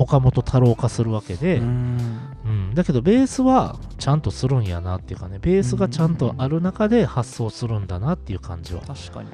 [0.00, 1.98] 岡本太郎化するわけで、うん。
[2.42, 9.28] うん、だけどベースはちゃんとするんやなっていうかねベースがちゃんとある中で発想するんだなっていう感じは確かに。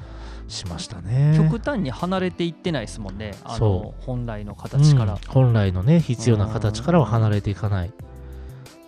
[0.49, 1.33] しましたね。
[1.37, 5.19] 極端に離れていってないですもんねあのそ本来の形から、うん。
[5.27, 7.91] 本来のね必要な形からは離れていかないっ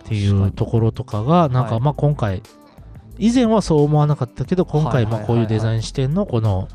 [0.06, 1.72] ていうところとかがなんはい。
[1.72, 2.44] かまあ今回
[3.18, 6.68] 以前はそう思わなかったけど今回まあこういうデザイン視点のこの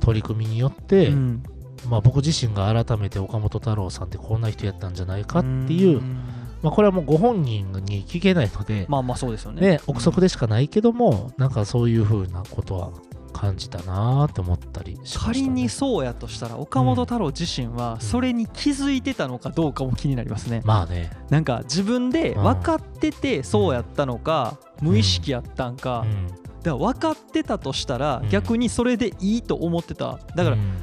[0.00, 1.42] 取り組みによってうん
[1.88, 6.20] まあ僕自身が改めて岡本太郎さんってこんな人やったんじゃないかっていううん。
[6.62, 9.60] まあこれはもうご本人に聞けないのでまあまあそうですよね。
[9.60, 12.90] ね憶測でしかないけどもなんかそういう風なことは
[13.36, 28.30] 感じたなーって思ったりね、仮にそうやとしたら岡本太郎自身はそれに気づいてたのかどうかも気になりますね、まあね、なんか自分で分かっててそうやったのか、無意識やったんか,、うん、だから分かってたとしたらうん。
[28.30, 30.18] 逆にそれでいいと思ってた。
[30.34, 30.78] だからうん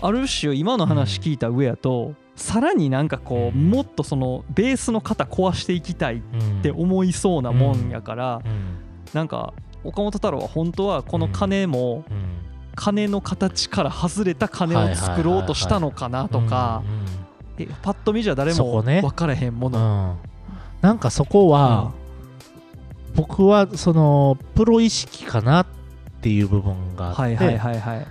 [0.00, 3.70] ある種今の話聞いた上やとさらになんかこううん。
[3.70, 6.62] もっとそのベースの型壊していきたいっうん。
[6.62, 8.78] て思いそうなもんやからうん。
[9.12, 9.52] なんか
[9.84, 12.38] 岡本太郎は本当はこの鐘もうん。
[12.76, 16.84] 鐘の形から外れた鐘を作ろうとしたのかなとか
[17.58, 20.12] えパッと見じゃ誰も分からへんもうんうの。
[20.12, 20.18] ん。
[20.80, 21.92] なんかそこは、
[23.16, 25.66] 僕はそのプロ意識かなっ
[26.20, 28.06] ていう部分があって、はいはいはいはい。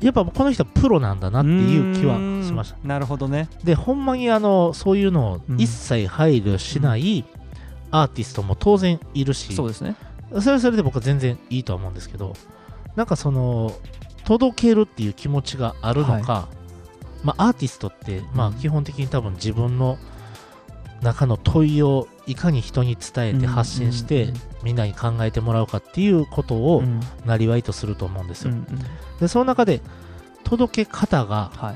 [0.00, 2.88] やっぱこの人はプロなんだなっていう気はしましたた。
[2.88, 3.48] なるほどね。
[3.64, 7.24] でほんまにあのそういうのを一切配慮しない
[7.90, 9.96] アーティストも当然いるし、そうですね。
[10.40, 12.34] それはそれで僕は全然いいとは思うんですけど
[12.96, 13.72] なんかその
[14.24, 16.48] 届けるっていう気持ちがあるのか、
[17.22, 19.98] まあアーティストってまあうん基本的に多分自分の
[21.06, 24.32] 中の問いをいかに人に伝えて発信して、
[24.64, 28.54] みんなに考えてもらうかっていうことをうんなりわいとすると思うんですよ。
[29.20, 29.80] でその中で
[30.44, 31.74] 届け方がはい。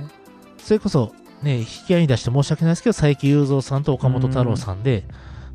[0.59, 5.05] それこそね引き合いに出して申し訳ないですけど佐伯雄三さんと岡本太郎さんで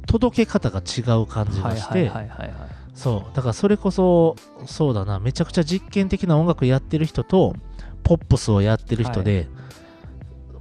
[0.07, 2.57] 届け方が違う感じがして、はいはいはいはいはい。
[2.95, 7.55] そうだからそれこそそうだなめちゃくちゃ実験的な音楽やってる人と
[8.03, 9.47] ポップスをやってる人で、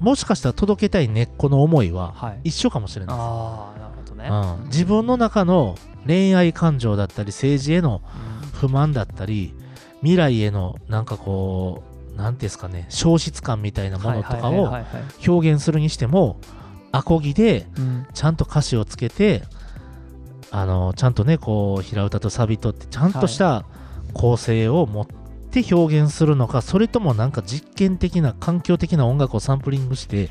[0.04, 2.40] もしかしたら届けたい根っこの思いははい。
[2.44, 3.16] 一緒かもしれない。
[3.18, 4.28] ああなるほどね。
[4.60, 8.02] うん、自分の中の恋愛感情だったり政治への
[8.44, 8.48] うん。
[8.50, 9.54] 不満だったり
[10.00, 11.82] 未来へのなんかこ
[12.14, 16.38] う何ていうんですかね消失感みたいなものとかをはいはいはいはい表現するにしても
[16.92, 18.06] アコギでうん。
[18.12, 19.42] ちゃんと歌詞をつけて
[20.50, 23.64] あのちゃんとねこう平歌とサビとってちゃんとした
[24.12, 25.23] 構成を持って
[25.62, 30.30] 表現するのか、それともなんか実験的な環境的な音楽をサンプリングして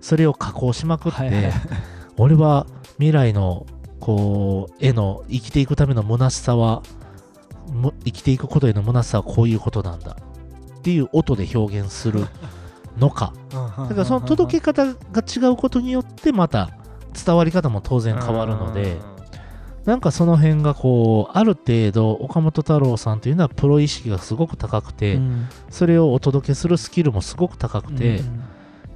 [0.00, 1.52] それを加工しまくって、はいはい。
[2.16, 3.66] 俺は未来の
[4.00, 6.82] こう絵の生きていくための虚しさは
[7.72, 10.16] む生きていくことへの虚しさはこういうことなんだ。
[10.78, 12.26] っていう音で表現する
[12.98, 13.32] のか。
[13.52, 16.70] だからその届け方が違うことによってまた
[17.24, 18.98] 伝わり方も当然変わるので
[19.84, 25.48] なんかその辺がこうある程度岡本太郎さんというのはプロ意識がすごく高くて、うん。
[25.70, 28.42] それをお届けするスキルもすごく高くて、うん。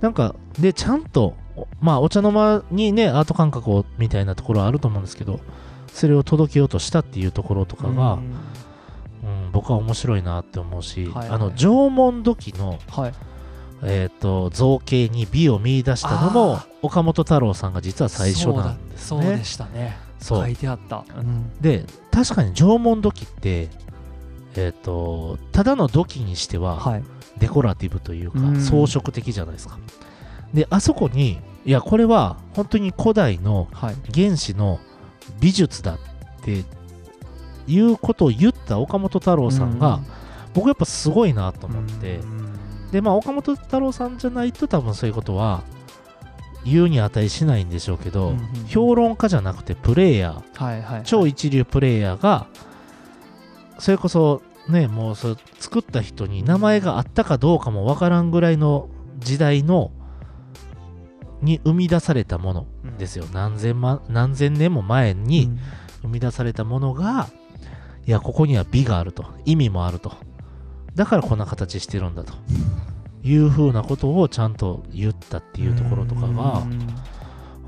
[0.01, 5.41] なんかでちゃんとおまあお茶の間にねアート感覚をみたいなところはあると思うんですけど
[5.89, 13.15] それを届けようとしたっていうところとかが、ううんん僕は面白いなって思うし、はいはいあの縄文土器のはい。
[13.83, 19.23] えー、と造形に美を見出したのもあ岡本太郎さんが実は最初なんですね。
[19.23, 19.45] そうで。
[19.45, 21.53] したね書いてあった、うん。
[21.61, 23.69] で確かに縄文土器って、
[24.55, 27.05] えー、とただの土器にしてははい。
[27.39, 28.61] デコラティブというかうん。
[28.61, 29.79] 装飾的じゃないですか。
[30.55, 33.97] であそこにいやこれは本当に古代のはい。
[34.15, 34.81] 原始の
[35.41, 35.99] 美術だっ
[36.43, 36.65] て
[37.67, 40.01] いうことを言った岡本太郎さんが、
[40.55, 42.91] 僕やっぱすごいなと思って、うん。
[42.93, 45.65] でまあ岡本太郎さんじゃないと多分そういうことは
[46.67, 48.67] 言うに値しないんでしょうけど、うんうんうん。
[48.67, 50.65] 評論家じゃなくてプレイヤー。
[50.65, 52.47] はいはい超一流プレイヤーが
[53.79, 59.93] それこそねもうそ作った人に名前があったかどうかもわからんぐらいの時代の
[61.43, 62.67] に生み出されたもの
[62.99, 63.27] ですよ。
[63.33, 65.51] 何千万何千年も前に
[66.03, 67.29] 生み出されたものが
[68.07, 69.25] いやここには美があると。
[69.45, 70.13] 意味もあると。
[70.95, 72.33] だからこんな形してるんだと
[73.27, 76.87] いうふうなことをちゃんと言ったっていうところとかがうん。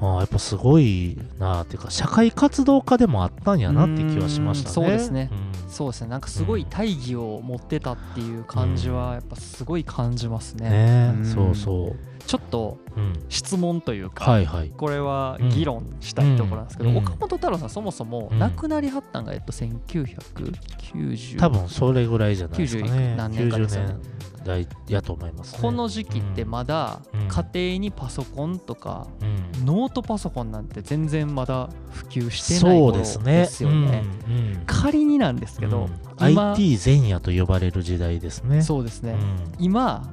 [0.01, 4.68] ああやっぱすごいなっていうか社会活動家でもあったんやなって気はしましたね。
[4.68, 5.29] うんそうですね。
[5.33, 5.71] うん。
[5.71, 6.09] そうですね。
[6.09, 11.25] なんかすごい大義を持ってたっていう感じはやっぱすごい感じますね、ねうん。
[11.25, 12.08] そうそう。
[12.29, 14.71] ちょっとうん、質問というか、はいはい。
[14.77, 16.97] これは議論したいところなんですけど、うん。
[16.99, 18.38] 岡本太郎さんそもそもうん。
[18.38, 22.91] 亡くなりはったんが、えっと、1990多分それぐらいじゃないですかね。
[22.91, 24.01] 90何年かですよね90年
[24.45, 25.62] 代やと思います、ね。
[25.62, 29.25] この時期ってまだうん家庭にパソコンとかう
[29.62, 33.49] ん、ノートパソコンなんて全然まだ普及してない頃ですよね。
[33.62, 33.71] うん。
[33.71, 34.62] うん。
[34.67, 35.88] 仮になんですけど、
[36.21, 36.31] うん。
[36.31, 38.61] 今 IT 前夜と呼ばれる時代ですね。
[38.61, 39.64] そうですね、うん。
[39.64, 40.12] 今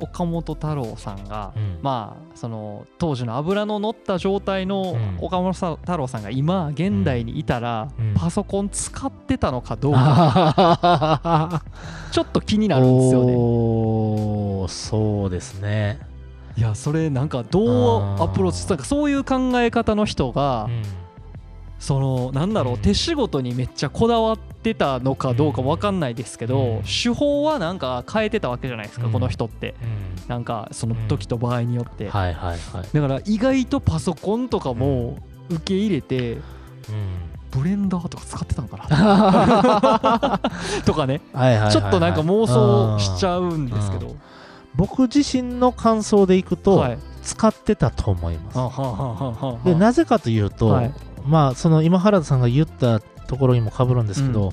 [0.00, 1.78] 岡本太郎さんが、うん。
[1.82, 5.18] まあその当時の油の乗った状態のうん。
[5.20, 8.14] 岡本太郎さんが今現代にいたら、うん。
[8.14, 11.62] パソコン使ってたのかどうか。
[12.12, 13.34] ちょっと気になるんですよね。
[13.36, 16.00] おーそうですね。
[16.56, 20.82] いやそれなんかどうアプローチなんかそういう考え方の人が、うん
[21.78, 22.80] そのなんだろう、うん。
[22.80, 26.82] 手仕事にめっちゃこだわってたのかどうか分かんないですけど、うん。
[26.82, 29.12] 手法はなんか変えてたわけじゃないですか、うん。
[29.12, 29.74] この人って。
[29.82, 30.28] うん。
[30.28, 32.06] なんかその時と場合によって。
[32.06, 32.28] だか
[32.92, 35.16] ら意外とパソコンとかも
[35.50, 36.42] 受け入れてうん。
[37.50, 40.40] ブレンダーとか使ってたのかな？
[40.84, 41.22] とかね。
[41.70, 44.16] ちょっとなんか妄想しちゃうんですけど、
[44.74, 46.98] 僕自身の感想でいくと、はい。
[47.22, 49.64] 使ってたと思います。
[49.64, 50.92] でなぜかというと、はい
[51.28, 54.52] まあその今原田さんが言ったところにもかぶるんですけど、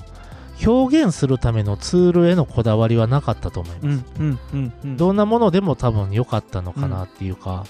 [0.64, 4.04] 表現するためのツールへのこだわりはなかったと思います。
[4.20, 4.96] うんうんうんうん。
[4.96, 7.64] どんなものでも多分良かったのかなっていうか、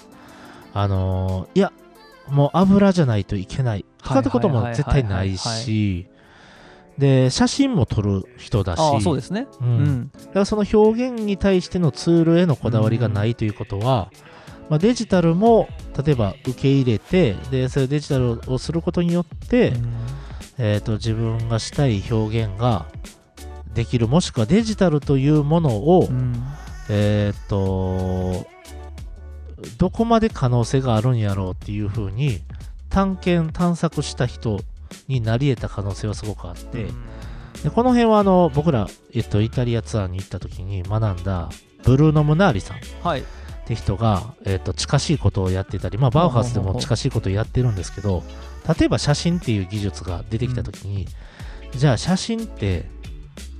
[0.75, 1.73] あのーいや
[2.29, 3.85] もう油じゃないといけない。
[4.03, 6.07] とかってことも絶対ないし
[6.99, 9.47] で写真も撮る人だしああそうですね。
[9.61, 9.85] ううん。
[9.85, 14.11] んだからその表現に対してのツールへのこだわりがないということは、
[14.69, 15.69] まあ、デジタルも
[16.05, 19.73] 例えば受け入れてでそれデジタルをすることによって、
[20.59, 22.87] えー、と自分がしたい表現が
[23.75, 26.35] できるもしくはデジタルというものを、うん。
[26.89, 28.47] えっ、と
[29.79, 32.41] どこまで可能性があるんやろうっていうふうに
[32.91, 34.61] 探検探索した人
[35.09, 36.87] になり得た可能性はすごくあって、
[37.63, 41.51] でこの辺はあの僕ら、えっと、イタリアツアーに行った時に学んだ
[41.83, 42.77] ブルーノ・ムナーリさん。
[42.77, 43.25] っはい
[43.67, 48.23] て人が、えっと、近しいことをやってたり、まあ、バウハウスでも近しいことをやってるんですけど
[48.79, 51.07] 例えば写真っていう技術が出てきた時に、
[51.77, 52.87] じゃあ写真って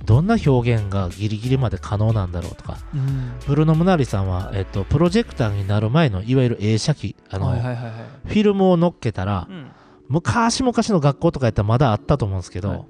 [0.07, 3.33] どんな表現がギリギリまで可能なんだろうとかうん。
[3.45, 7.93] ブルーノ・ムナーリさんは、えっと、プロジェクターになる前のいわゆる映写機あの、はいはいはいはい。
[8.25, 9.71] フィルムを乗っけたら、うん。
[10.07, 12.85] 昔々の学校とかやったらまだあったと思うんですけど、はい。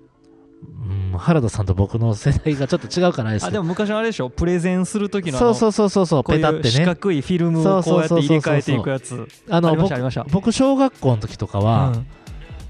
[0.89, 4.29] うん原田さんと僕の世代がちょっと違うからですあでも昔のあれでしょ？
[4.29, 6.23] プレゼンする時のそうそうそうそうそう。
[6.23, 6.69] ペタってね。
[6.71, 9.27] 四角いフィルムをこうやって入れ替えていくやつ。
[9.49, 10.23] あの僕ありましたありました。
[10.31, 12.07] 僕小学校の時とかは、うん。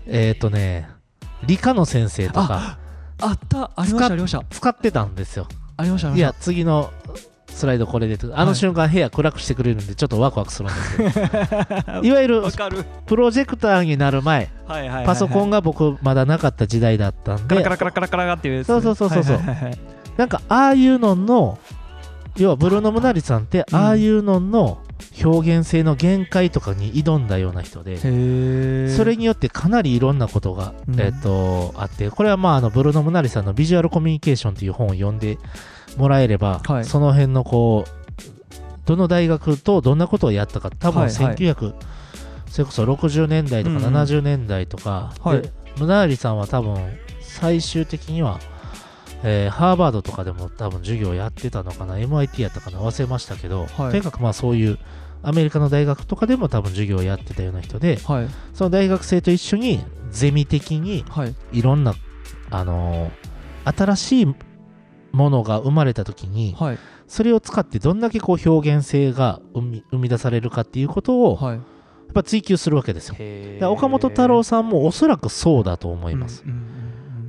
[0.08, 0.90] えっ、とね
[1.46, 2.78] 理科の先生とか
[3.20, 3.72] あった。
[3.76, 4.44] ありましたありました。
[4.50, 5.48] 使ってたんですよ。
[5.78, 6.92] ありましたあいや次の
[7.58, 11.10] スライドこれであの瞬間部屋暗くしてくれるんでちょっとワクワクするんですけど。
[11.84, 12.44] た いわゆる
[13.06, 14.50] プロジェクターになる前
[15.06, 17.56] パソコンが僕まだなかった時代だったんで。
[17.56, 19.40] カラカラカラカラカラっていうそうそうそうそう
[20.18, 21.58] なんかああいうのの
[22.38, 24.80] 要はブルーノ・ムナリさんってうんああいうのの
[25.24, 35.38] 表現性の限界とかに挑んだような人で、それによってかなりいろんなことが、うんえっとあってこれはまああのブルーノ・ムナリさんの「ビジュアルコミュニケーション」という本を読んで
[35.98, 36.86] もらえれば、はい。
[36.86, 37.92] その辺のこう
[38.86, 41.36] どの大学とどんなことをやったか多分はいはい。
[41.36, 41.74] 1900、
[42.50, 43.94] それこそ60年代とかうんうん。
[43.96, 45.42] 70年代とか、はい。
[45.42, 46.78] でムナリさんは多分
[47.22, 48.40] 最終的には
[49.24, 53.92] えーハーバードとかでも多分授業やってたのかな MIT やったかな忘れましたけど、はい。
[53.92, 54.80] とにかくまあそういう
[55.24, 58.28] アメリカの大学とかでも多分授業やってたような人ではい。
[58.54, 61.36] その大学生と一緒にゼミ的にはい。
[61.52, 61.94] いろんな、
[62.52, 63.28] あのー
[63.70, 64.36] 新しい
[65.18, 66.78] ものが生まれた時にはい。
[67.08, 71.58] それを使ってどんだけこう表現性が生み生み出されるかっていうことをやはい。
[71.58, 71.62] っ
[72.14, 73.16] ぱ追求するわけですよ。
[73.72, 76.44] 岡本太郎さんもおそらくそうだと思います。
[76.46, 76.64] うんうんうん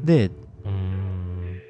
[0.01, 0.07] うん。
[0.07, 1.63] で、うーん、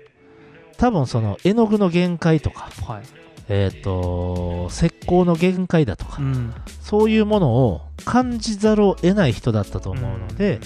[0.76, 3.02] 多分その絵の具の限界とか、はい。
[3.50, 6.52] えっ、と、石膏の限界だとか、うん。
[6.82, 10.60] そういうものを感じざるを得ない人だったと思うので、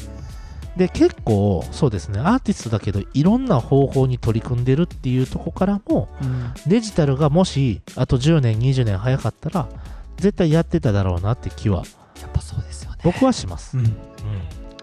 [0.77, 6.53] で、結構、そうですね、アーティストだけど、いろんな方法に取り組んでるっていうとこからも、うん。
[6.67, 9.69] デジタルがもし、あと10年、20年早かったら、
[10.17, 11.85] 絶対やってただろうなって気は、
[12.21, 12.99] やっぱそうですよね。
[13.03, 13.77] 僕はします。
[13.77, 13.85] うん。
[13.87, 13.95] うん。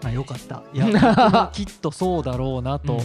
[0.04, 0.62] あよかった。
[0.72, 3.00] いやきっとそうだろうなと、うん。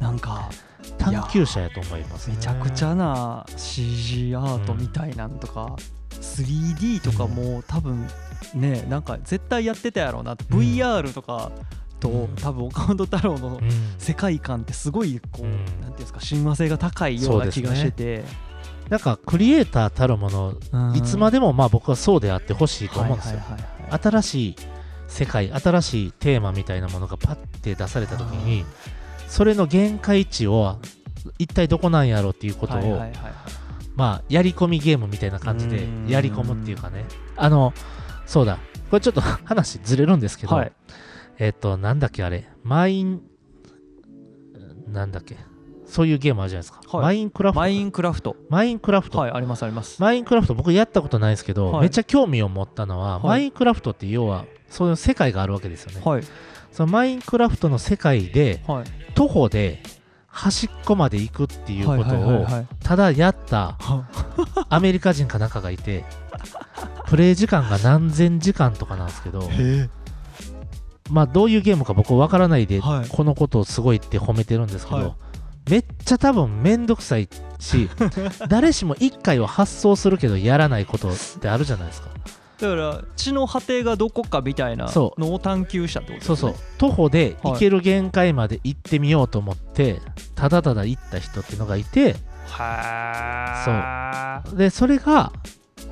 [0.00, 0.50] なんか
[0.98, 2.36] 探求者やと思いますね。
[2.36, 5.76] めちゃくちゃな CG アートみたいなんとか、
[6.20, 8.06] 3D とかも多分
[8.54, 10.34] ねなんか絶対やってたやろうな。
[10.34, 11.52] って、うん VR とか
[12.00, 12.34] と、うん。
[12.36, 13.70] 多分岡本太郎のうん。
[13.98, 15.52] 世界観ってすごいこう、うん。
[15.52, 18.24] なんていうんですか親和性が高いような気がしてて、
[18.88, 20.96] なんかクリエイターたるもの、うん。
[20.96, 23.40] いつまでもまあ僕はそうであってほしいと思うんですよ。
[23.90, 24.56] 新しい
[25.06, 28.64] 世界、新しいテーマみたいなものがパッて出されたときに、
[29.28, 30.78] それの限界値を
[31.38, 33.02] 一体どこなんやろうっていうことを、
[33.94, 36.08] まあやり込みゲームみたいな感じでうん。
[36.08, 37.04] やり込むっていうかね。
[37.36, 37.72] あの、
[38.26, 38.58] そうだ、
[38.90, 40.72] これちょっと話ずれるんですけど、はい
[41.40, 43.22] えっ、と、なんだっけあれ、マイン、
[44.86, 45.38] なんだっけ、
[45.86, 46.98] そういうゲームあるじゃないですか。
[46.98, 47.06] はい。
[47.06, 47.60] マインクラフト。
[47.60, 48.36] マインクラフト。
[48.50, 49.18] マインクラフト。
[49.18, 50.54] はいありますあります、マインクラフト。
[50.54, 51.80] 僕やったことないですけど、はい。
[51.80, 53.22] めっちゃ興味を持ったのは、はい。
[53.24, 56.02] マインクラフトって要はそういう世界があるわけですよね。
[56.04, 56.22] はい。
[56.72, 58.84] そのマインクラフトの世界ではい。
[59.14, 59.82] 徒歩で
[60.26, 62.46] 端っこまで行くっていうことを
[62.82, 63.76] ただやった
[64.68, 66.04] アメリカ人かなんかがいて
[67.08, 69.88] プレイ時間が何千時間とかなんですけどへ
[71.10, 73.08] まあどういうゲームか僕わからないではい。
[73.08, 75.12] このことをすごいって褒めてるんですけど、はい。
[75.70, 77.88] めっちゃ多分めんどくさいし
[78.48, 82.08] 誰しも1回は発想するけどやらないことってあるじゃないですか。
[82.60, 86.36] だから地の果てがどこかみたいなそのを探求したってことですね。
[86.36, 86.60] そうそう。
[86.78, 90.00] 徒歩で行ける限界まで行ってみようと思って、
[90.34, 95.32] ただただ行った人っていうのがいてはでそれが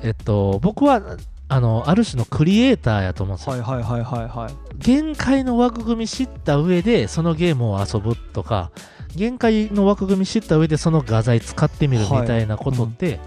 [0.03, 1.01] えっと僕は
[1.49, 4.53] あのある種のクリエイターやと思うんですよ、はいはいはいはいはい。
[4.77, 8.71] 限界の枠組み知った上でそのゲームを遊ぶとか
[9.15, 13.19] 限界の枠組み知った上でその画材使ってみるみたいなことって、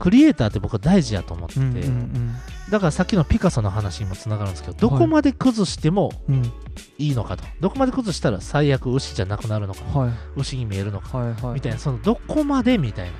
[0.00, 2.34] クリエイターって僕は大事やと思ってて、うんうん
[2.70, 6.34] だからさっきのピカソの話にもつながるんですけどどこまで崩してもうん。
[6.36, 6.52] うん
[6.96, 10.12] いいのかと、どこまで崩したら最悪牛じゃなくなるのか、はい。
[10.36, 11.54] 牛に見えるのかはいはい。
[11.54, 11.78] みたいな。
[11.78, 13.12] そのどこまでみたいな。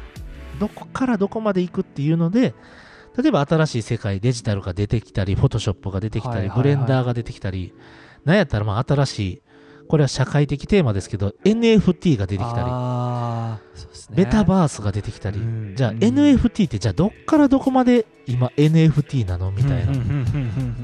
[0.58, 2.54] どこからどこまで行くっていうので
[3.16, 7.74] 例えば新しい世界デジタルが出てきたりフォトショップが出てきたり、ブレンダーが出てきたり
[8.24, 9.42] なんやったらまあ新しい
[9.88, 15.76] これは社会的テーマですけど NFT が出てきたりメタバースが出てきたり、うん。
[15.76, 19.92] じゃあうん NFT ってじゃあどっからどこまで今 NFT なのみたいな、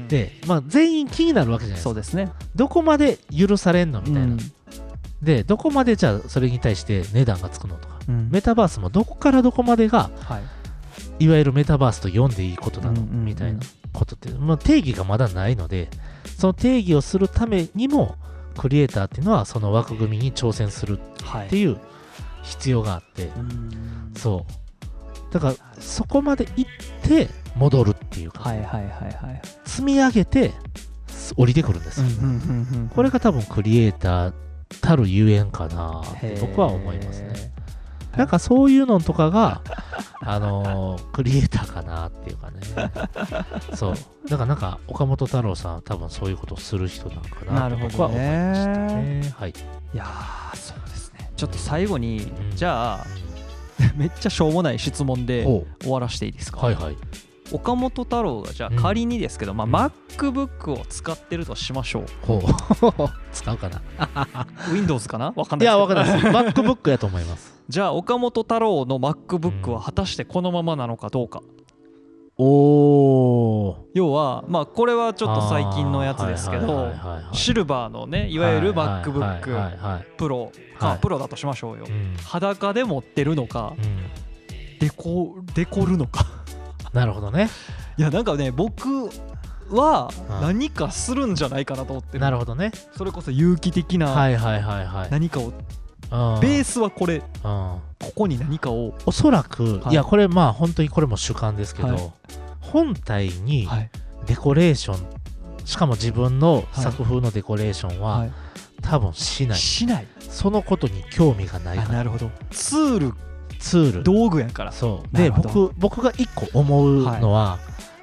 [0.07, 1.89] で、まあ、全員気になるわけじゃないですか。
[1.89, 2.31] そうですね。
[2.55, 4.37] どこまで許されんのみたいな、うん。
[5.23, 7.99] でどこまでじゃあそれに対して値段がつくのとか。
[8.07, 8.29] うん。
[8.29, 10.58] メタバースもどこからどこまでがはい
[11.19, 13.59] いわゆるメタバースと読んでいいことなの、みたいな
[13.93, 15.89] ことって、まあ、定義がまだないので
[16.37, 18.15] その定義をするためにも
[18.57, 21.77] クリエイターっていうのはその枠組みに挑戦するはいっていう
[22.43, 24.13] 必要があって、うん。
[24.15, 25.33] そう。
[25.33, 26.71] だからそこまで行っ
[27.07, 29.41] て戻るっていうか、はいはいはいはい。
[29.65, 30.51] 積み上げて
[31.07, 32.07] す降りてくるんですよ、
[32.95, 34.33] これが多分クリエイター
[34.81, 37.53] たるゆえんかなって僕は思いますね
[38.17, 39.61] なんかそういうのとかが、
[40.21, 42.59] あのークリエイターかなっていうかね。
[43.75, 43.95] そう。
[44.29, 49.33] だからなんか、岡本太郎さんは多分そういうことをする人なんかなとなるほど僕は思いましたねね。
[49.37, 49.49] はい。
[49.51, 49.53] い
[49.97, 53.05] やーそうですねちょっと最後に、うんじゃあ
[53.95, 56.65] めっちゃしょうもない質問でほ終わらせていいですか、う。
[56.65, 56.97] はいはい。
[57.51, 63.09] 岡本太郎がじゃあうん仮にですけど、うんまあ、MacBook を使ってるとしましょうほう。
[63.31, 63.81] 使うかな。
[64.71, 65.33] Windows かな？
[65.35, 66.61] わかんないいや、ですけどわかんないです。
[66.61, 67.58] MacBook やと思います。
[67.69, 71.43] じゃあ岡本太郎の MacBook は果たしてこのままなのかどうか、
[72.35, 73.75] おー。
[73.93, 76.91] 要はまあこれはちょっと最近のやつですけど
[77.31, 81.85] シルバーのねいわゆる MacBook はいはい Pro はかいプロだとしましょうよ。
[81.87, 82.15] うん。
[82.23, 83.97] 裸で持ってるのかうん。
[84.79, 86.25] デコデコるのか。
[86.91, 87.49] なるほどね。
[87.97, 89.11] いやなんかね僕
[89.69, 90.41] はうん。
[90.41, 92.19] 何かするんじゃないかなと思ってる。
[92.19, 92.71] なるほどね。
[92.97, 94.15] それこそ有機的な。
[95.11, 95.53] 何かをうん
[96.09, 97.15] ベースはこれ。
[97.15, 97.21] うん。
[97.43, 97.81] こ
[98.15, 99.91] こに何かを、おそらく、はい。
[99.91, 102.11] い、やこれまあ本当にこれも主観ですけど、はい。
[102.59, 103.89] 本体にはい。
[104.25, 105.19] デコレーション
[105.65, 108.31] しかも自分の作風のデコレーションは、はい、
[108.81, 109.57] 多分しない。
[109.57, 110.07] しない。
[110.19, 111.89] そのことに興味がないから。
[111.89, 112.31] あなるほど。
[112.51, 113.13] ツール。
[113.59, 114.03] ツール。
[114.03, 114.71] 道具やから。
[114.71, 115.15] そう。
[115.15, 117.59] で僕僕が一個思うのは、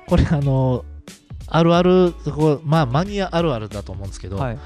[0.06, 0.84] これあの
[1.48, 2.14] あるある
[2.64, 4.58] まあマニアあるあるだと思うんですけど、はい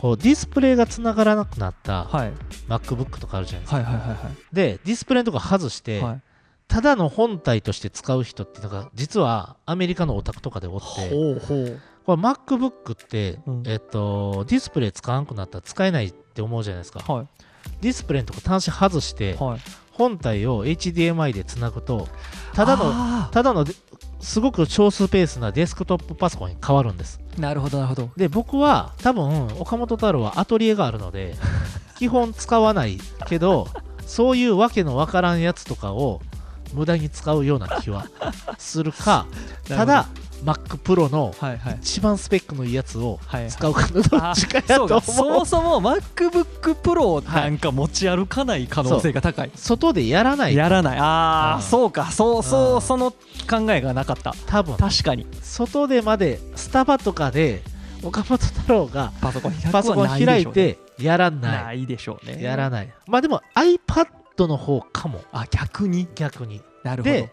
[0.00, 2.32] こうディスプレイがつながらなくなったはい。
[2.68, 4.16] MacBook とかあるじゃないですか、はいはいはい
[4.52, 6.10] でディスプレイのとこ外して、はい。
[6.10, 6.22] はい
[6.70, 11.80] ただの本体として使う人っていうのが実はアメリカのオタクとかでおってほうほう。
[12.06, 13.62] これ MacBook って、うん。
[13.66, 17.00] えっと、ディスプレイ使わなくなったら使えないって思うじゃないですか。
[17.12, 17.26] はい。
[17.80, 19.60] ディスプレイのとこ端子外してはい。
[19.90, 22.08] 本体を HDMI でつなぐと
[22.54, 23.74] ただのあただので
[24.20, 27.20] すごく小スペースなデスクトップパソコンに変わるんです。
[27.36, 28.10] ーなるほどなるほど。
[28.16, 31.36] で僕は多分岡本太郎はアトリエがあるので
[31.98, 33.68] 基本使わないけど
[34.06, 36.20] そういうわけのわからんやつとかを
[36.74, 38.06] 無駄に使うような気は
[38.58, 39.26] するか
[39.68, 40.06] ただ
[40.44, 41.34] Mac Pro の
[41.80, 44.88] 一番スペックのいいやつを使うかのどっちかやと思う。
[44.88, 45.00] か。
[45.00, 50.58] そもそも MacBook Pro なんか持ち歩かない可能性が高い、外でやらないと。
[50.58, 50.98] やらない。
[50.98, 51.62] ああ、うん。
[51.62, 52.10] そうか。
[52.10, 52.80] そうそう、うん。
[52.80, 54.34] その考えがなかった。
[54.46, 54.76] 多分。
[54.76, 55.26] 確かに。
[55.42, 57.62] 外でまでスタバとかで
[58.02, 59.48] 岡本太郎がパソコ
[60.04, 61.64] ン開いてやらない。
[61.64, 62.42] ないでしょうね。
[62.42, 62.92] やらない。
[63.06, 65.20] まあでも iPad の方かも。
[65.32, 66.08] あ逆に？
[66.14, 66.62] 逆に。
[66.82, 67.14] なるほど。
[67.14, 67.32] で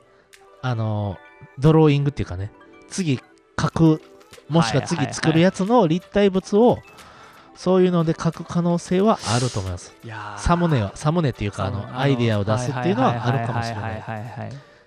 [0.62, 1.18] あの
[1.60, 2.52] ドローイングっていうかね
[2.90, 3.20] 次
[3.60, 4.02] 書く
[4.50, 6.80] もしくは次作るやつの立体物を
[7.56, 9.94] そういうので書く可能性はあると思います。
[10.38, 14.04] サムネはサムネっていうかあのアイデアを出すっていうのはあるかもしれない。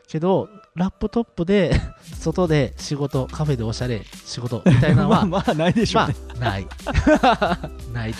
[0.06, 1.72] けどラップトップで
[2.18, 6.66] 外で仕事カフェでおしゃれ仕事みたいなの まはあまあないでしょうまね、あない。
[7.92, 8.18] ないと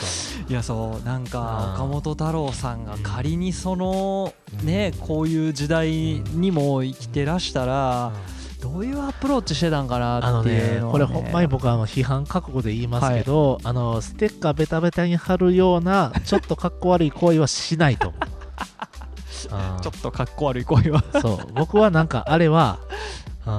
[0.49, 1.85] いやそうなんかうん。
[1.87, 10.91] 岡本太郎さんが仮にそのねこういう時代にも生きてらしたら思う、どういうアプローチしてたんかあなのっていうね。
[10.91, 18.21] これほんまに僕はあの批判覚悟で言いますけど、あのステッカーベタベタに貼るようなちょっとかっこ悪い行為はしないと思う。
[19.75, 19.81] うん。
[19.81, 21.03] ちょっとかっこ悪い声は。
[21.21, 21.53] そう。
[21.55, 22.79] 僕はなんかあれは
[23.47, 23.51] う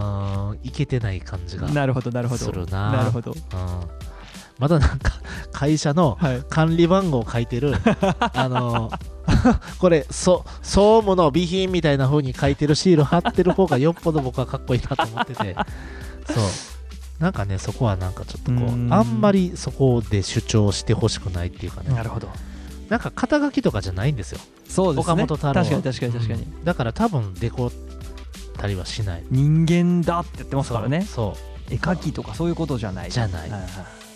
[0.54, 2.46] んいけてない感じが、うん、なるほどなるほど。
[2.46, 2.92] するな。
[2.92, 3.34] なるほど。
[4.60, 5.14] まだなんか
[5.52, 6.44] 会社のはい。
[6.48, 7.74] 管理番号書いてる
[8.20, 8.92] あの
[9.80, 15.56] これそ総務の備品みたいな風に書いてるシール貼ってる方がよっぽど僕はかっこいいなと思ってて。
[16.28, 16.44] そう。
[17.20, 18.94] なんかねそこはなんかちょっとこううん。
[18.94, 21.94] あんまりそこで主張してほしくないっていうかね。
[21.94, 22.30] なるほど。
[22.90, 24.40] なんか肩書きとかじゃないんですよ。
[24.68, 25.14] そうですね。
[25.14, 25.66] 岡本太郎は。
[25.66, 26.64] 確かに確かに確かに、うん。
[26.66, 27.72] だから多分デコっ
[28.58, 29.24] たりはしない。
[29.30, 31.02] 人間だって言ってますからね。
[31.04, 31.36] そ
[31.70, 33.12] う絵描きとかそういうことじゃない。
[33.12, 33.50] じゃない。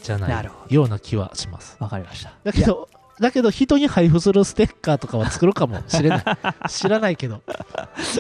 [0.03, 1.77] じゃなないるほような気はします。
[1.79, 2.33] わかりました。
[2.43, 2.89] だけど
[3.19, 6.23] だけど人に配布するステッカーとかは作るかもしれない。
[6.69, 7.41] 知らないけど。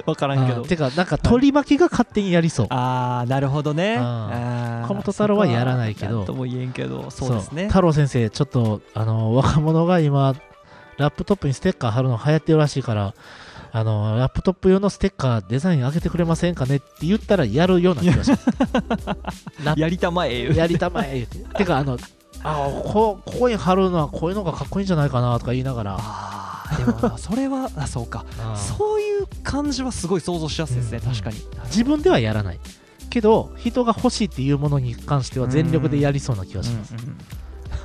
[0.05, 0.61] 分からんけど。
[0.61, 0.67] うん。
[0.67, 2.67] てかなんか取り巻きが勝手にやりそう。
[2.69, 3.97] ああなるほどね。
[3.97, 6.23] 岡本太郎はやらないけど。
[6.25, 7.09] とも言えんけど。
[7.11, 7.31] そう。
[7.31, 7.67] ですね。
[7.67, 10.33] 太郎先生ちょっとあの若者が今
[10.97, 13.13] ラップトップにステッカー貼るの流行ってるらしいから
[13.73, 18.47] あのラップトップ用のステッカーデザイン上げてくれませんかねって言ったらやるような気がします。
[19.75, 20.55] やりたまえ言う。
[20.55, 21.27] やりたまえ言う。
[21.49, 21.97] ててかあの
[22.47, 25.99] あこここに貼るのはこういうのがかっこいいんじゃないかなとか言いながら。
[26.77, 28.25] でもな それはあそうか。
[28.51, 28.57] うん。
[28.57, 31.11] そういう感じはすごい想像しやすいですねうん。
[31.11, 31.37] 確かに。
[31.65, 32.59] 自分ではやらない。
[33.09, 37.09] けど人が欲しいっていうものに関しては全力でやりそうな気がします、うんうんい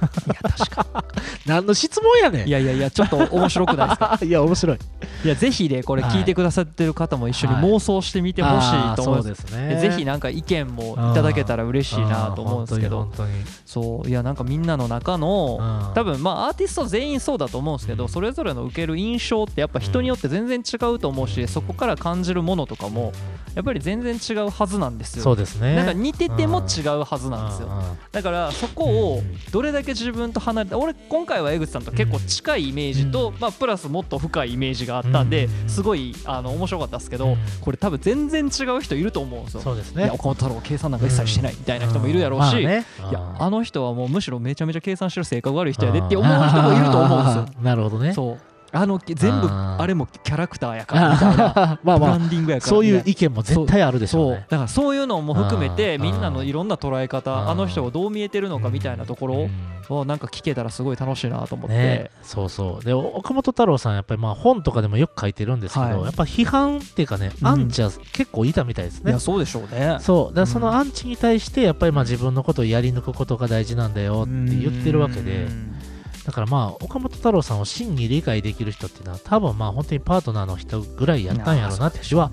[0.01, 1.05] や確か
[1.47, 2.45] 何の質問やねん。
[2.45, 4.19] にいやいやいやちょっと面白くないですか？
[4.25, 4.79] いや面白い。
[5.25, 9.69] いやぜひねこれ聞いてくださってる方も一緒に妄想してみてほしいと思うですね。
[9.69, 12.99] でぜひなんか意見もいただけたら嬉しいなと思うんですけど。
[13.01, 13.33] 本当に
[13.67, 18.09] そういやなんかみんなの中の多分まあアーティスト全員そうだと思うんですけど、うん。
[18.09, 21.49] それぞれの受ける印象ってやっぱ人によって全然違うと思うし、うん。
[21.49, 23.13] そこから感じるものとかも
[23.55, 25.23] やっぱり全然違うはずなんですよ。
[25.25, 25.75] そうですね。
[25.77, 27.69] なんか似てても違うはずなんですよ。
[28.13, 29.23] だからそこを
[29.53, 33.41] どれだけ自分と離れて俺今回は江口さんと結構近いイメージと、うん。
[33.41, 35.69] まあ、プラスもっと深いイメージがあったんでうん。
[35.69, 37.37] すごいあの面白かったですけどうん。
[37.61, 39.61] これ多分全然違う人いると思うんですよ。
[39.61, 40.05] そうですね。
[40.05, 42.45] いや岡本太郎計算なんか一切してないみたいな人もいるやろうし、ん。
[42.45, 42.87] まあね。
[43.11, 47.47] いやあのの人はもうむしろめちゃめちゃ計算してる性格悪い人やでって思う人もいると思うんですよ。
[47.63, 48.13] なるほどね。
[48.13, 51.79] そうあの全部あれもキャラクターやからみたいな。
[51.85, 51.99] まあまあ。
[51.99, 54.33] ブランディングやからそういう意見も絶対あるでしょそう。
[54.33, 59.49] うねだからそういうのも含めてうんみんなのいろんな捉え方うんあの人がどう見えてるのかみたいなところ
[59.89, 62.85] をなんか聞けたらすごい楽しいなと思って、ね、そうそう。
[62.85, 66.03] で岡本太郎さんやっぱりまあ本とかでもよく書いてるんですけど、はい。
[66.03, 67.47] やっぱ批判っていうかね、うん。
[67.47, 69.11] アンチは結構いたみたいですね。
[69.11, 69.99] いやそうでしょうね。
[70.01, 70.37] そう。
[70.37, 70.63] だそうん。
[70.63, 75.80] のアンチに対してやっぱりまあ自分のことをやり抜くことが大事なんだよって言ってるわけでうん
[76.25, 82.31] だからまあ岡本太郎さんを真に理解できる人っていうのは多分まあ本当にパートナーの人ぐらいやったんやろうなって気は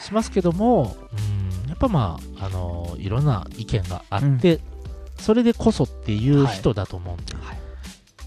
[0.00, 0.96] しますけども、
[1.64, 4.60] うん、やっぱまあ、あのいろんな意見があって、
[5.18, 7.58] それでこそっていう人だと思うんで、はい。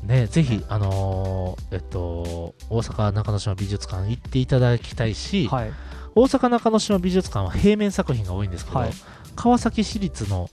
[0.04, 5.72] ね、ぜひ、あのーえっと、大阪中之島美術館行っていただきたいし、はい。
[6.16, 8.92] 大阪中之島美術館は平面作品が多いんですけど、はい
[9.38, 10.50] 川崎市立の、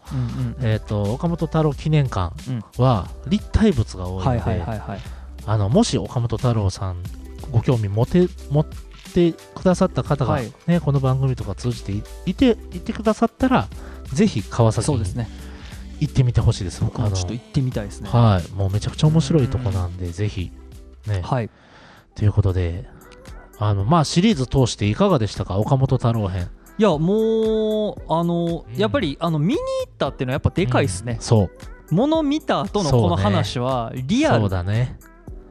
[0.60, 2.64] えっと岡本太郎記念館うん。
[2.78, 7.02] は立体物が多いので、もし岡本太郎さん
[7.50, 8.66] ご興味持て持っ
[9.14, 10.52] てくださった方が、はい。
[10.66, 13.68] ねこの番組とか通じていいていてくださったら
[14.12, 15.28] ぜひ川崎にそうですね。
[16.00, 16.82] 行ってみてほしいです。
[16.84, 18.10] 僕もちょっと行ってみたいですね。
[18.10, 20.52] はい、もうめちゃくちゃ面白いとこなんで、ぜひ
[21.06, 21.50] ね、はい。
[22.14, 22.86] ということで、
[23.58, 26.50] あのまあシリーズ通していかがでしたか、岡本太郎編。
[26.76, 28.76] いやもうあのうん。
[28.76, 31.14] やっぱりあの見に行ったっていうのはやっぱでかいですね。
[31.14, 31.50] うん、そ
[31.90, 34.98] う、もの見た後のこの話はリアそうルだね。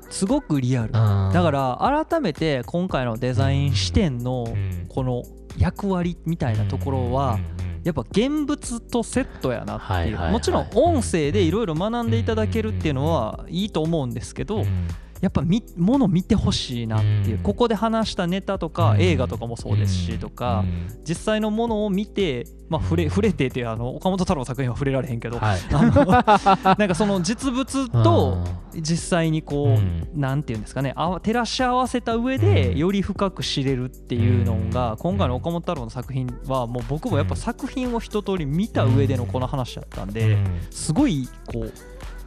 [0.10, 0.88] すごくリアル。
[0.88, 1.32] うん。
[1.34, 4.86] だから改めて今回のデザイン視点のうん。
[4.90, 5.24] この
[5.58, 7.40] 役割みたいなところは
[7.84, 14.88] やっぱ現物とセットやなってはいうもちろん音声でいろいろ学んでいただけるっていうのはいいと思うんですけどうん
[15.24, 17.44] やっぱみもの見てほしいなっていううん。
[17.44, 19.02] ここで話したネタとかうん。
[19.02, 20.88] 映画とかもそうですしとかうん。
[21.06, 28.44] 実際のものを見てまあ触れ触れてってあの岡本太郎の作品は触れられへんけどはい、あの なんかその実物と
[28.74, 28.82] うん。
[28.82, 29.78] 実際にこ
[30.16, 32.78] うなんていうんですかねあわ照らし合わせた上でうん。
[32.78, 34.98] より深く知れるっていうのがうん。
[34.98, 40.46] 今回の岡本太郎の作品はもう僕もやっぱ作品を一通り見た上でのこの話だったんでうん。
[40.70, 41.74] すごいこう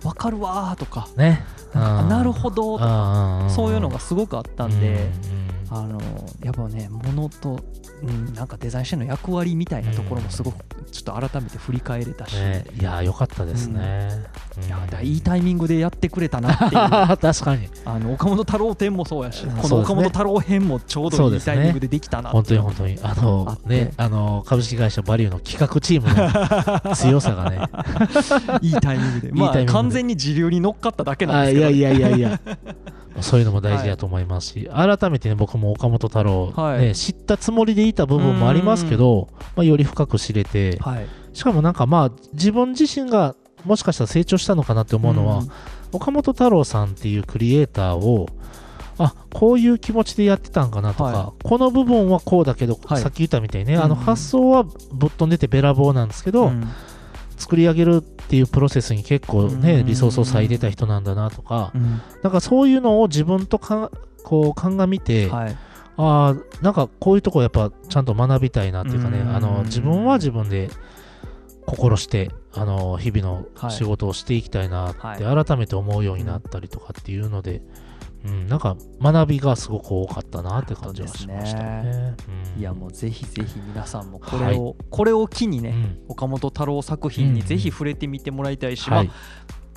[0.06, 1.08] 分かるわーとか。
[1.16, 1.44] ね、
[1.74, 3.40] なるほどとか。
[3.44, 5.10] うんそういうのがすごくあったんで。
[5.30, 6.00] うんあの
[6.42, 7.60] やっぱねものと
[8.02, 12.34] うんなんかデザインしての役割みたいなところもすごくちょっと改めて振り返れたし。
[12.36, 14.08] ね、いや、よかったですね。
[14.66, 14.90] いやうん。
[14.90, 16.70] だいいタイミングでやってくれたなっていう。
[17.18, 17.68] 確かに。
[17.84, 22.98] あの岡本太郎展もそうやし、うんこの岡本太郎編もちょうどいいタイミングでできたな本当にう本当に。
[23.02, 27.60] ああのね、あの株式会社バリューの企画チームの 強さがね。
[28.62, 32.40] いいタイミングで、まあ、完全に時流に乗っかっただけなんあですけど、いやいやいやいや。
[33.20, 36.80] そういうのも大事だと思いますし、改めてね、僕も岡本太郎、はい。
[36.80, 45.50] ね、知ったつもりでいた部分もありますけど、まあ、より深く知れて、はい、しかもなんかまあ、自分自身がもしかしたら成長したのかなって思うのは、ん。
[45.92, 48.28] 岡本太郎さんっていうクリエイターを
[48.98, 53.02] あこういう気持ちでやってたんかなとか、はこの部分はこうだけど、はい。
[53.02, 53.82] さっき言ったみたいにね、うん。
[53.82, 56.68] あの発想はぶっ飛んでてべらぼうなんですけど、うん
[57.46, 59.86] 作り上げるっていうプロセスに結構ね、うん。
[59.86, 62.00] リソースを割いてた人なんだなとか、うん。
[62.24, 63.92] なんかそういうのを自分とか
[64.24, 65.56] こう鑑みて、はい。
[65.96, 69.36] ああなんかこういうとこやっぱちゃんと学びたいなっていうかね、うん。
[69.36, 70.70] あの自分は自分で
[71.66, 73.70] 心してあの日々のはい。
[73.70, 77.62] 仕事をしていきたいなって改めて思うようになったりとかっていうので、
[78.26, 82.16] うんなんか学びがすごく多かったなって感じはしましたなるね。
[82.54, 82.60] うん。
[82.60, 86.04] いやもうぜひぜひ皆さんもこれを、これを機にね、うん。
[86.08, 89.06] 岡本太郎作品にぜひ触れてみてもらいたいし、はい。
[89.06, 89.16] まあ、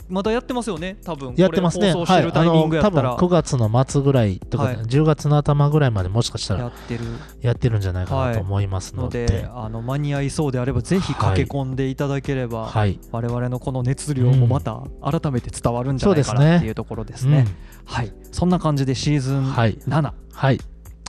[0.10, 1.36] まだやってますよね多分。
[1.38, 1.93] やってますね。
[1.93, 4.76] 放送してるタイミングやったら、はい、あの多分9月の末ぐらいとか、はい。
[4.78, 7.04] 10月の頭ぐらいまでもしかしたらやってる。
[7.41, 9.28] やってるんじゃないかなと思いますのので。
[9.28, 13.00] であの間に合いそうであればぜひ駆け込んでいただければ、はい。
[13.12, 17.45] 我々のこの熱量もまた改めて伝わるんじゃないかそうですねなっていうところですね。
[17.86, 19.76] はい、そんな感じでシーズンうんはい。
[19.88, 20.60] 7、はい。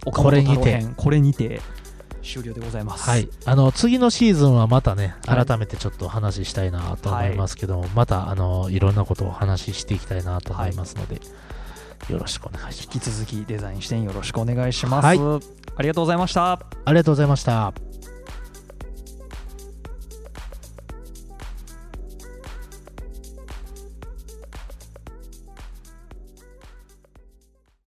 [0.06, 1.60] 岡本太郎これに編これにて
[2.22, 3.08] 終了でございます。
[3.08, 11.20] はい、あの次のシーズンはまたね、はい改めてちょっとお話ししたいなと思いますけども、またあのいろんなことをお話ししていきたいなと思いますので、
[12.08, 12.96] よろしくお願いします。
[12.96, 15.04] 引き続きデザイン視点よろしくお願いします。
[15.04, 15.18] はい
[15.76, 16.52] ありがとうございました。
[16.52, 16.58] あ
[16.88, 17.89] りがとうございました。